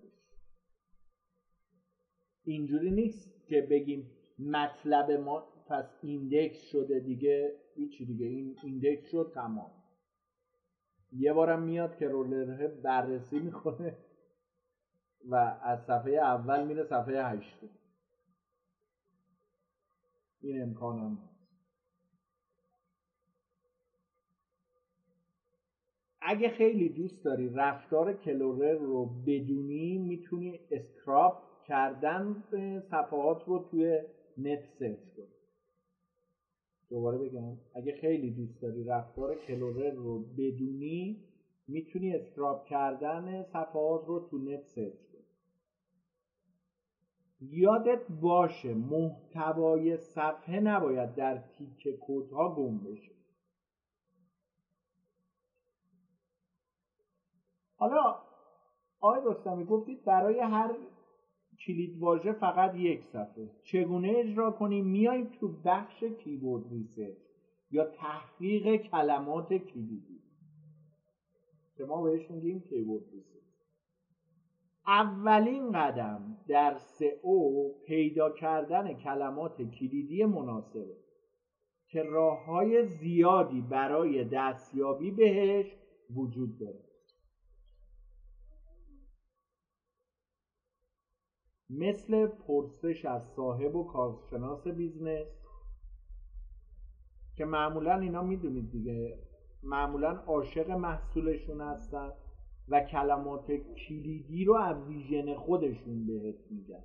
[2.44, 8.26] اینجوری نیست که بگیم مطلب ما پس index شده دیگه هیچی دیگه.
[8.26, 9.72] این index شد تمام.
[11.12, 13.98] یه بارم میاد crawler بررسی می‌کنه
[15.30, 17.70] و از صفحه اول میره صفحه هشتم
[20.42, 21.20] این امکانم
[26.30, 31.34] اگه خیلی دوست داری رفتار crawler رو بدونی می‌تونی scrape
[31.68, 32.44] کردن
[32.90, 34.02] صفحات رو توی
[34.38, 35.26] نت search کنی.
[36.90, 41.24] دوباره بگم اگه خیلی دوست داری رفتار crawler رو بدونی
[41.68, 45.24] می‌تونی scrape کردن صفحات رو تو نت search کنی.
[47.42, 53.17] یادت باشه محتوای صفحه نباید در تیکه کدها گم بشه.
[57.78, 58.16] حالا
[59.00, 60.76] آقای رستمی گفتید برای هر
[61.66, 63.50] کلید واژه فقط یک صفحه.
[63.64, 67.18] چگونه اجرا کنیم؟ میایم تو بخش keyword research
[67.72, 70.22] یا تحقیق کلمات کلیدی.
[71.78, 73.38] که ما بهش میگیم keyword research.
[74.88, 76.78] اولین قدم در
[77.22, 80.98] او پیدا کردن کلمات کلیدی مناسبه
[81.88, 85.76] که راه های زیادی برای دستیابی بهش
[86.16, 86.87] وجود داره.
[91.70, 95.28] مثل پرسش از صاحب و کارشناس business
[97.36, 99.20] که معمولا اینا می‌دونید دیگه
[99.64, 102.12] معمولا عاشق محصولشون هستن
[102.70, 106.84] و کلمات کلیدی رو از vision خودشون بهت میگن.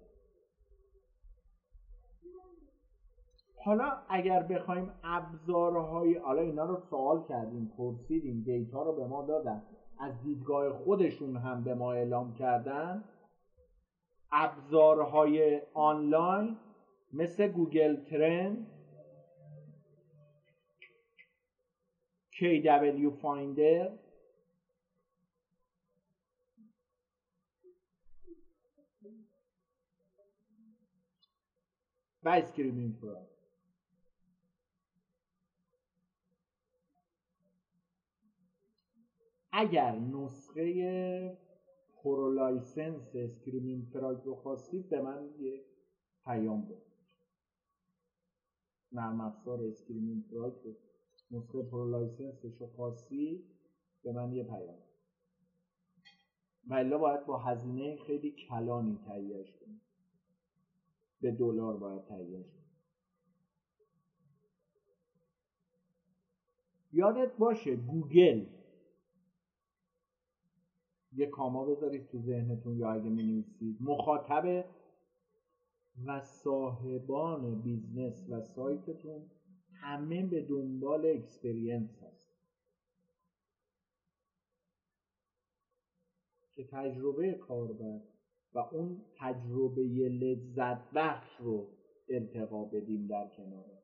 [3.64, 9.62] حالا اگر بخوایم ابزارهای حالا اینا رو سوال کردیم پرسیدیم data رو به ما دادن
[9.98, 13.04] از دیدگاه خودشون هم به ما اعلام کردن
[14.32, 16.58] ابزارهای آنلاین
[17.12, 18.72] مثل گوگل Trends
[22.32, 23.98] KW Finder
[32.22, 33.26] و Screaming Frog.
[39.52, 41.38] اگر نسخه
[42.04, 45.64] pro license Screaming Frog رو خواستید به من یه
[46.24, 46.92] پیام بدید
[48.92, 50.76] نرم افزار Screaming Frog رو
[51.30, 53.44] نسخه pro license ش رو خواستید
[54.02, 54.78] به من یه پیام
[56.68, 59.82] ولی باید با هزینه خیلی کلانی تهیهش کنید.
[61.20, 62.72] به دلار باید تهیهش کنید.
[66.92, 68.46] یادت باشه گوگل
[71.16, 74.64] یه comma بذارید تو ذهنتون یا اگه می نویسید مخاطب
[76.06, 79.30] و صاحبان business و سایتتون
[79.72, 82.32] همه به دنبال experience هست
[86.54, 88.00] که تجربه کاربر
[88.54, 91.68] و اون تجربه لذت بخش رو
[92.08, 93.81] ارتقا بدیم در کنار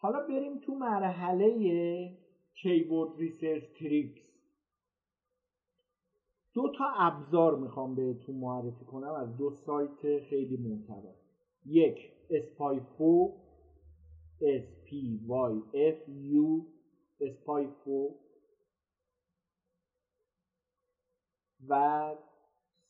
[0.00, 2.18] حالا بریم تو مرحله
[2.54, 4.22] keyword research tricks
[6.54, 11.14] دو تا ابزار می‌خوام بهتون معرفی کنم از دو سایت خیلی معتبر.
[11.66, 13.32] یک SpyFu
[14.40, 14.90] S P
[15.28, 16.64] Y F U
[17.20, 18.14] اسپایفو
[21.68, 22.14] و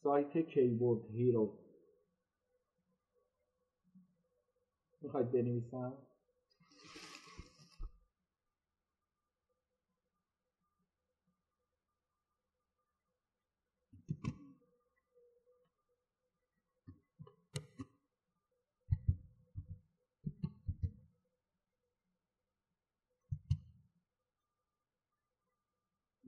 [0.03, 1.51] سایت کیبورد هیرو
[5.03, 6.08] می‌خواید بنویسم؟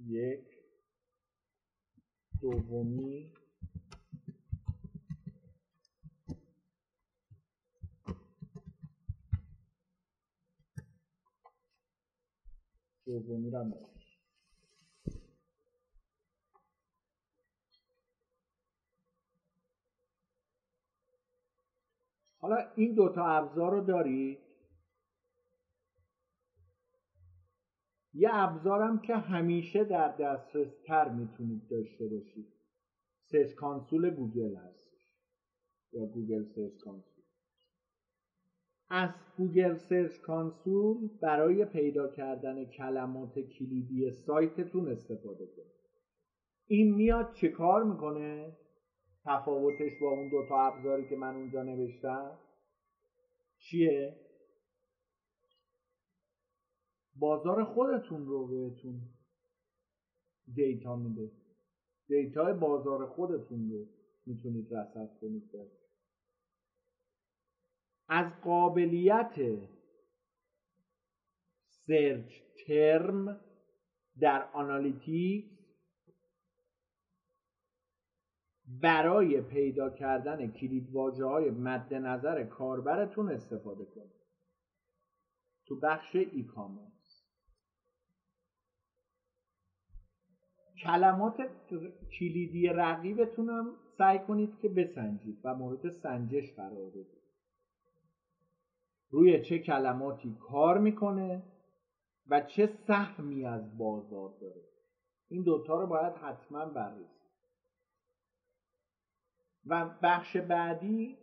[0.07, 0.45] یک
[2.41, 3.33] دومی.
[13.07, 13.65] دومی را
[22.39, 24.50] حالا این دوتا ابزار رو دارید
[28.15, 32.47] یه ابزارم که همیشه در دسترس تر می‌تونید داشته باشید.
[33.23, 35.17] Search Console گوگل هستش
[35.93, 37.25] یا Google Search Console.
[38.89, 45.81] از Google Search Console برای پیدا کردن کلمات کلیدی سایتتون استفاده کنید.
[46.67, 48.57] این میاد چه کار می‌کنه؟
[49.25, 52.39] تفاوتش با اون دوتا ابزاری که من اونجا نوشتم.
[53.59, 54.30] چیه؟
[57.21, 59.01] بازار خودتون رو بهتون
[60.55, 61.31] data میده.
[62.09, 63.87] data بازار خودتون رو
[64.27, 65.51] می‌تونید رصد کنید.
[68.09, 69.35] از قابلیت
[71.87, 72.33] search
[72.67, 73.41] term
[74.21, 75.61] در Analytics
[78.67, 84.21] برای پیدا کردن کلید واجه های مد نظر کاربرتون استفاده کنید.
[85.67, 87.00] تو بخش ای کامرس.
[90.83, 91.51] کلمات
[92.19, 97.21] کلیدی رقیبتون هم سعی کنید که بسنجید و مورد سنجش قرار بدید.
[99.11, 101.43] روی چه کلماتی کار می‌کنه
[102.27, 104.63] و چه سهمی از بازار داره.
[105.29, 107.21] این دوتا رو باید حتما بررسی
[109.67, 111.17] و بخش بعدی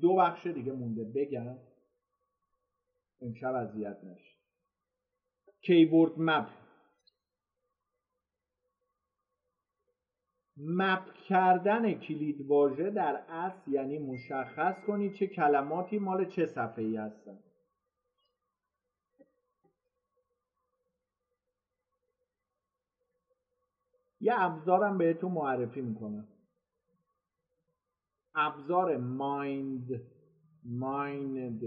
[0.00, 1.58] دو بخش دیگه مونده بگم.
[3.20, 4.34] امشب اذیت نشه
[5.60, 6.63] کیبورد مپ.
[10.56, 16.96] مپ کردن کلید واژه در اصل یعنی مشخص کنید چه کلماتی مال چه صفحه ای
[16.96, 17.38] هستن.
[24.20, 26.26] یه ابزارم بهتون معرفی می‌کنم.
[28.34, 30.00] ابزار mind
[30.64, 31.60] mind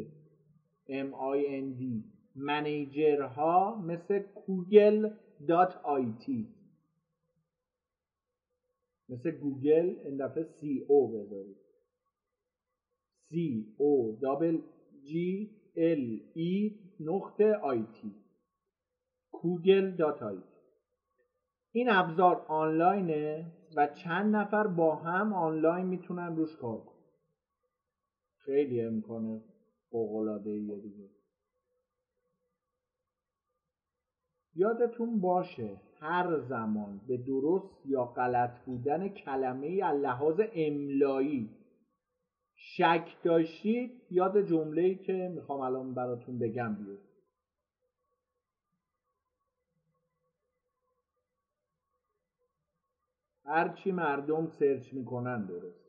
[0.90, 1.84] M I N D
[2.36, 5.10] manager ها مثل Coggle
[5.48, 5.78] dot
[9.10, 11.58] مثل گوگل این دفعه C O بذارید.
[13.30, 14.62] C O double
[15.04, 18.16] G L E نقطه I T
[19.32, 20.58] کوگل دات آی تی
[21.72, 26.98] این ابزار آنلاینه و چند نفر با هم آنلاین می‌تونن روش کار کنن.
[28.38, 29.42] خیلی امکانه
[29.90, 31.17] فوقلاده ایه دیگه.
[34.58, 41.50] یادتون باشه هر زمان به درست یا غلط بودن کلمه لحاظ املایی
[42.56, 47.00] شک داشتید یاد جمله ای که می‌خوام الان براتون بگم بیاد.
[53.46, 55.87] هرچی مردم search می‌کنن درست.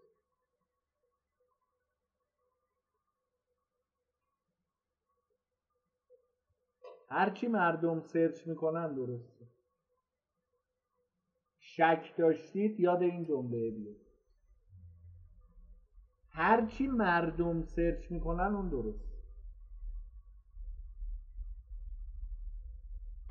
[7.09, 9.47] هرچی مردم search می‌کنن درسته.
[11.59, 13.97] شک داشتید یاد این جمله بیاد
[16.28, 19.09] هرچی مردم search می‌کنن اون درست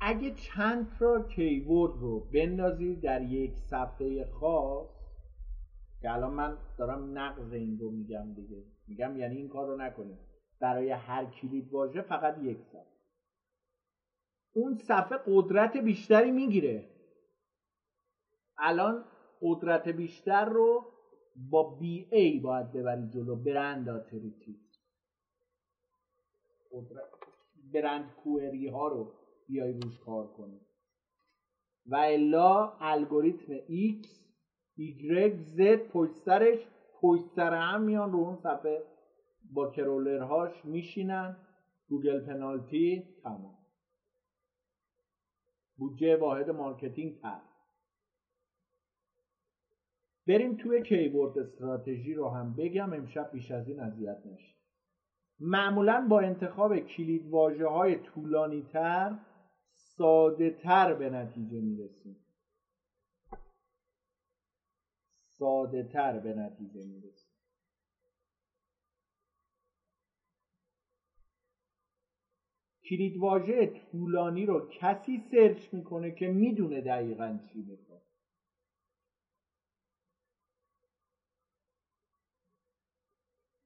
[0.00, 4.88] اگه چند تا کیورد رو بندازید در یک صفحه خاص
[6.00, 8.64] که الان من دارم نقض این رو میگم دیگه.
[8.86, 10.18] میگم یعنی این کار رو نکنید.
[10.60, 12.97] برای هر کلید واژه فقط یک صفحه.
[14.52, 16.88] اون صفحه قدرت بیشتری می‌گیره.
[18.58, 19.04] الان
[19.40, 20.86] قدرت بیشتر رو
[21.50, 24.60] با بی ای باید ببری جلو برند آتریتی.
[27.72, 29.12] brand query ها رو
[29.46, 30.60] بیای روش کار کنی.
[31.86, 34.06] و الا الگوریتم X
[34.78, 35.60] Y Z
[35.92, 36.66] پشت سرش
[37.38, 38.82] هم میان رو اون صفحه.
[39.52, 41.36] با crawler هاش میشینن.
[41.88, 43.57] گوگل پنالتی تمام.
[45.78, 47.40] بودجه واحد marketing تر
[50.28, 54.54] بریم توی keyword strategy رو هم بگم امشب بیش از این اذیت نشه
[55.40, 59.18] معمولا با انتخاب کلید واژه های طولانی تر
[59.74, 62.16] ساده تر به نتیجه می‌رسیم.
[65.38, 67.27] ساده تر به نتیجه می‌رسیم.
[72.88, 78.02] کلید واژه طولانی رو کسی سرچ می‌کنه که می‌دونه دقیقا چی می‌خواد.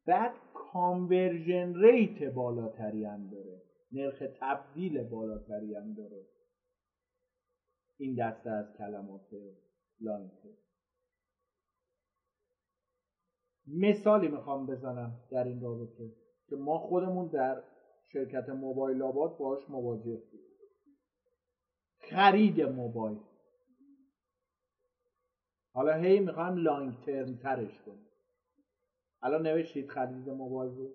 [0.07, 3.62] بعد conversion rate بالاتری هم داره.
[3.93, 6.27] نرخ تبدیل بالاتری هم داره.
[7.97, 9.31] این دسته از کلمات
[10.01, 10.43] long tail
[13.66, 16.12] مثالی می‌خوام بزنم در این رابطه
[16.49, 17.62] که ما خودمون در
[18.12, 20.40] شرکت موبایل آباد باش مواجه بود.
[22.01, 23.20] خرید موبایل.
[25.74, 28.06] حالا هی می‌خوام لانگ ترم ترش کنیم.
[29.22, 30.94] الان نوشتید خرید موبایل رو؟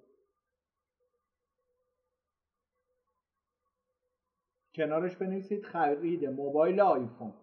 [4.75, 7.33] کنارش بنویسید خرید موبایل آیفون.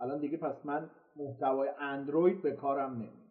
[0.00, 3.25] الان دیگه پس من محتوای اندروید به کارم نمیاد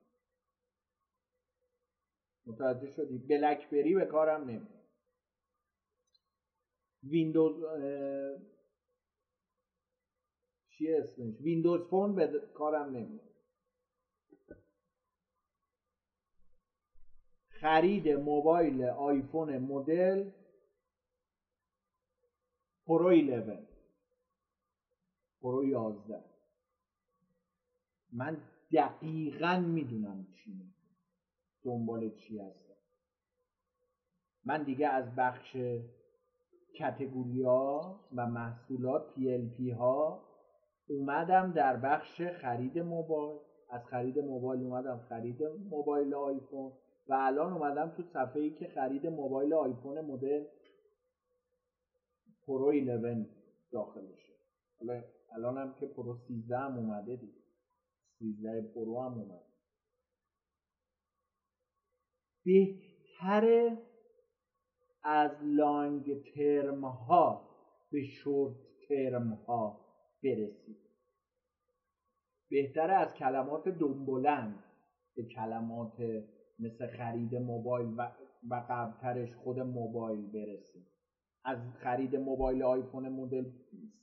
[2.46, 3.18] متوجه شدی.
[3.18, 4.86] بلک بری به کارم نمیاد
[7.04, 7.56] ویندوز
[10.70, 13.36] چیه اسمش؟ ویندوز فون به کارم نمیاد
[17.48, 20.32] خرید موبایل آیفون مدل
[22.86, 23.68] پرو 11
[25.42, 26.24] پرو 11
[28.12, 28.42] من
[28.72, 30.75] دقیقا می‌دونم چی
[31.66, 32.76] دنبال چی هستم؟
[34.46, 35.58] من دیگه از بخش
[36.80, 40.24] category ها و محصولات PLP ها
[40.90, 43.40] اومدم در بخش خرید موبایل.
[43.70, 46.72] از خرید موبایل اومدم خرید موبایل آیفون
[47.08, 50.46] و الان اومدم تو صفحه ای که خرید موبایل آیفون مدل
[52.48, 53.26] پرو 11
[53.72, 54.34] داخل بشه
[54.80, 57.42] حالا الان هم که پرو 13 هم اومده دیگه.
[58.20, 59.55] 13 پرو هم اومده.
[62.46, 63.78] بهتره
[65.04, 67.50] از long term ها
[67.92, 68.56] به short
[68.90, 69.86] term ها
[70.24, 70.78] برسید
[72.50, 74.64] بهتره از کلمات دنبلند
[75.16, 76.02] به کلمات
[76.60, 78.12] مثل خرید موبایل و,
[78.50, 80.88] و قبلترش خود موبایل برسیم.
[81.46, 83.46] از خرید موبایل آیفون مدل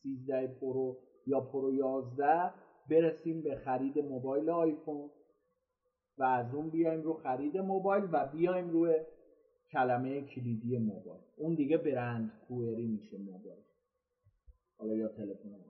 [0.02, 2.50] 13 پرو یا پرو 11
[2.90, 5.10] برسیم به خرید موبایل آیفون.
[6.18, 8.94] و از اون بیایم رو خرید موبایل و بیایم روی
[9.72, 11.22] کلمه کلیدی موبایل.
[11.36, 13.62] اون دیگه برند کوئری میشه موبایل.
[14.78, 15.60] حالا یا تلفن هم.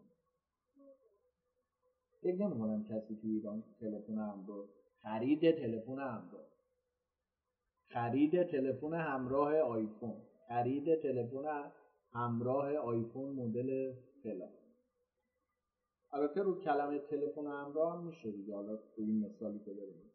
[2.23, 4.69] فکر نمی‌کنم کسی تو ایران تلفن همراه
[5.03, 6.47] خرید تلفن همراه
[7.89, 10.15] خرید تلفن همراه آیفون.
[10.49, 11.73] خرید تلفن
[12.13, 13.93] همراه آیفون مدل
[14.23, 14.53] فلان.
[16.13, 18.55] البته رو کلمه تلفن همراه هم میشه دیگه.
[18.55, 20.12] حالا تو این مثالی که داریم.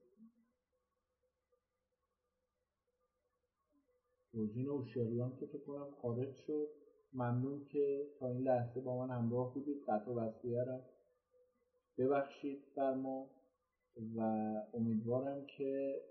[4.38, 6.68] روزین اوشیریان که فکر کنم خارج شد.
[7.14, 9.84] ممنون که تا این لحظه با من همراه بودید.
[9.88, 10.66] قطع وصلیه
[11.98, 13.30] ببخشید بر ما
[14.16, 14.22] و
[14.74, 16.02] امیدوارم که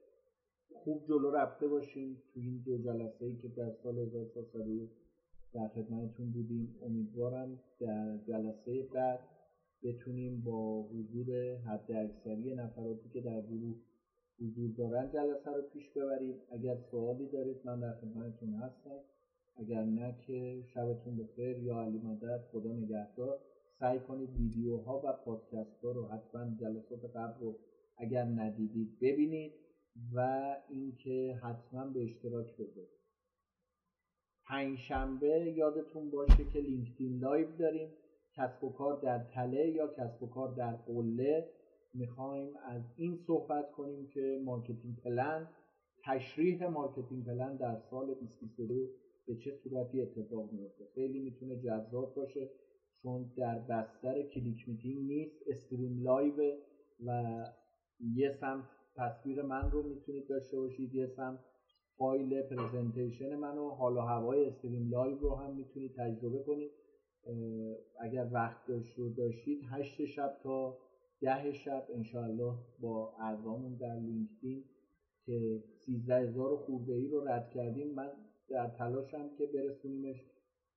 [0.74, 4.90] خوب جلو رفته باشیم تو این دو جلسه ای که در سال 1401
[5.54, 6.76] در خدمتتون بودیم.
[6.82, 9.20] امیدوارم در جلسه بعد
[9.82, 13.76] بتونیم با حضور حد اکثری نفراتی که در گروه
[14.40, 19.00] حضور دارن جلسه رو پیش ببریم اگر سوالی دارید من در خدمتتون هستم.
[19.56, 21.58] اگر نه که شبتون بخیر.
[21.58, 23.38] یا علی مدد خدا نگهدار.
[23.78, 27.58] سعی کنید ویدیوها و پادکست ها رو حتما جلسات قبل رو
[27.98, 29.52] اگر ندیدید ببینید
[30.14, 32.96] و اینکه حتما به اشتراک بذارید.
[34.48, 37.92] پنجشنبه یادتون باشه که لینکدین live داریم.
[38.36, 41.48] کسب و کار در تله یا کسب و کار در قله.
[41.98, 45.48] می‌خوایم از این صحبت کنیم که marketing plan
[46.04, 48.74] تشریح marketing plan در سال 2022
[49.26, 52.50] به چه صورتی اتفاق میفته خیلی می‌تونه جذاب باشه
[53.02, 56.56] چون در بستر ClickMeeting نیست stream live
[57.06, 57.44] و
[58.00, 58.64] یه سمت
[58.96, 61.38] تصویر من رو می‌تونید داشته باشید یه سمت
[61.98, 66.70] فایل presentation من و حال و هوای stream live رو هم می‌تونید تجربه کنید.
[68.00, 70.78] اگر وقت داشت رو داشتید هشت شب تا
[71.20, 74.64] ده شب انشاءالله با اعضامون در لینکدین
[75.26, 77.94] که سیزده هزار خورده ای رو رد کردیم.
[77.94, 78.10] من
[78.48, 80.24] در تلاشم که برسونیمش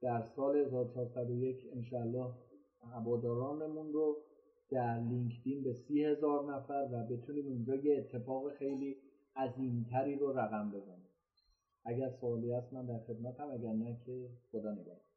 [0.02, 2.34] در سال 1401 انشاءالله
[2.82, 4.18] هوادارانمون رو
[4.70, 8.98] در لینکدین به سی هزار نفر و بتونیم اونجا یه اتفاق خیلی
[9.36, 11.10] عظیمتری رو رقم بزنیم.
[11.86, 15.09] اگر سوالی هست من در خدمتم اگر نه که خدا نگهدار.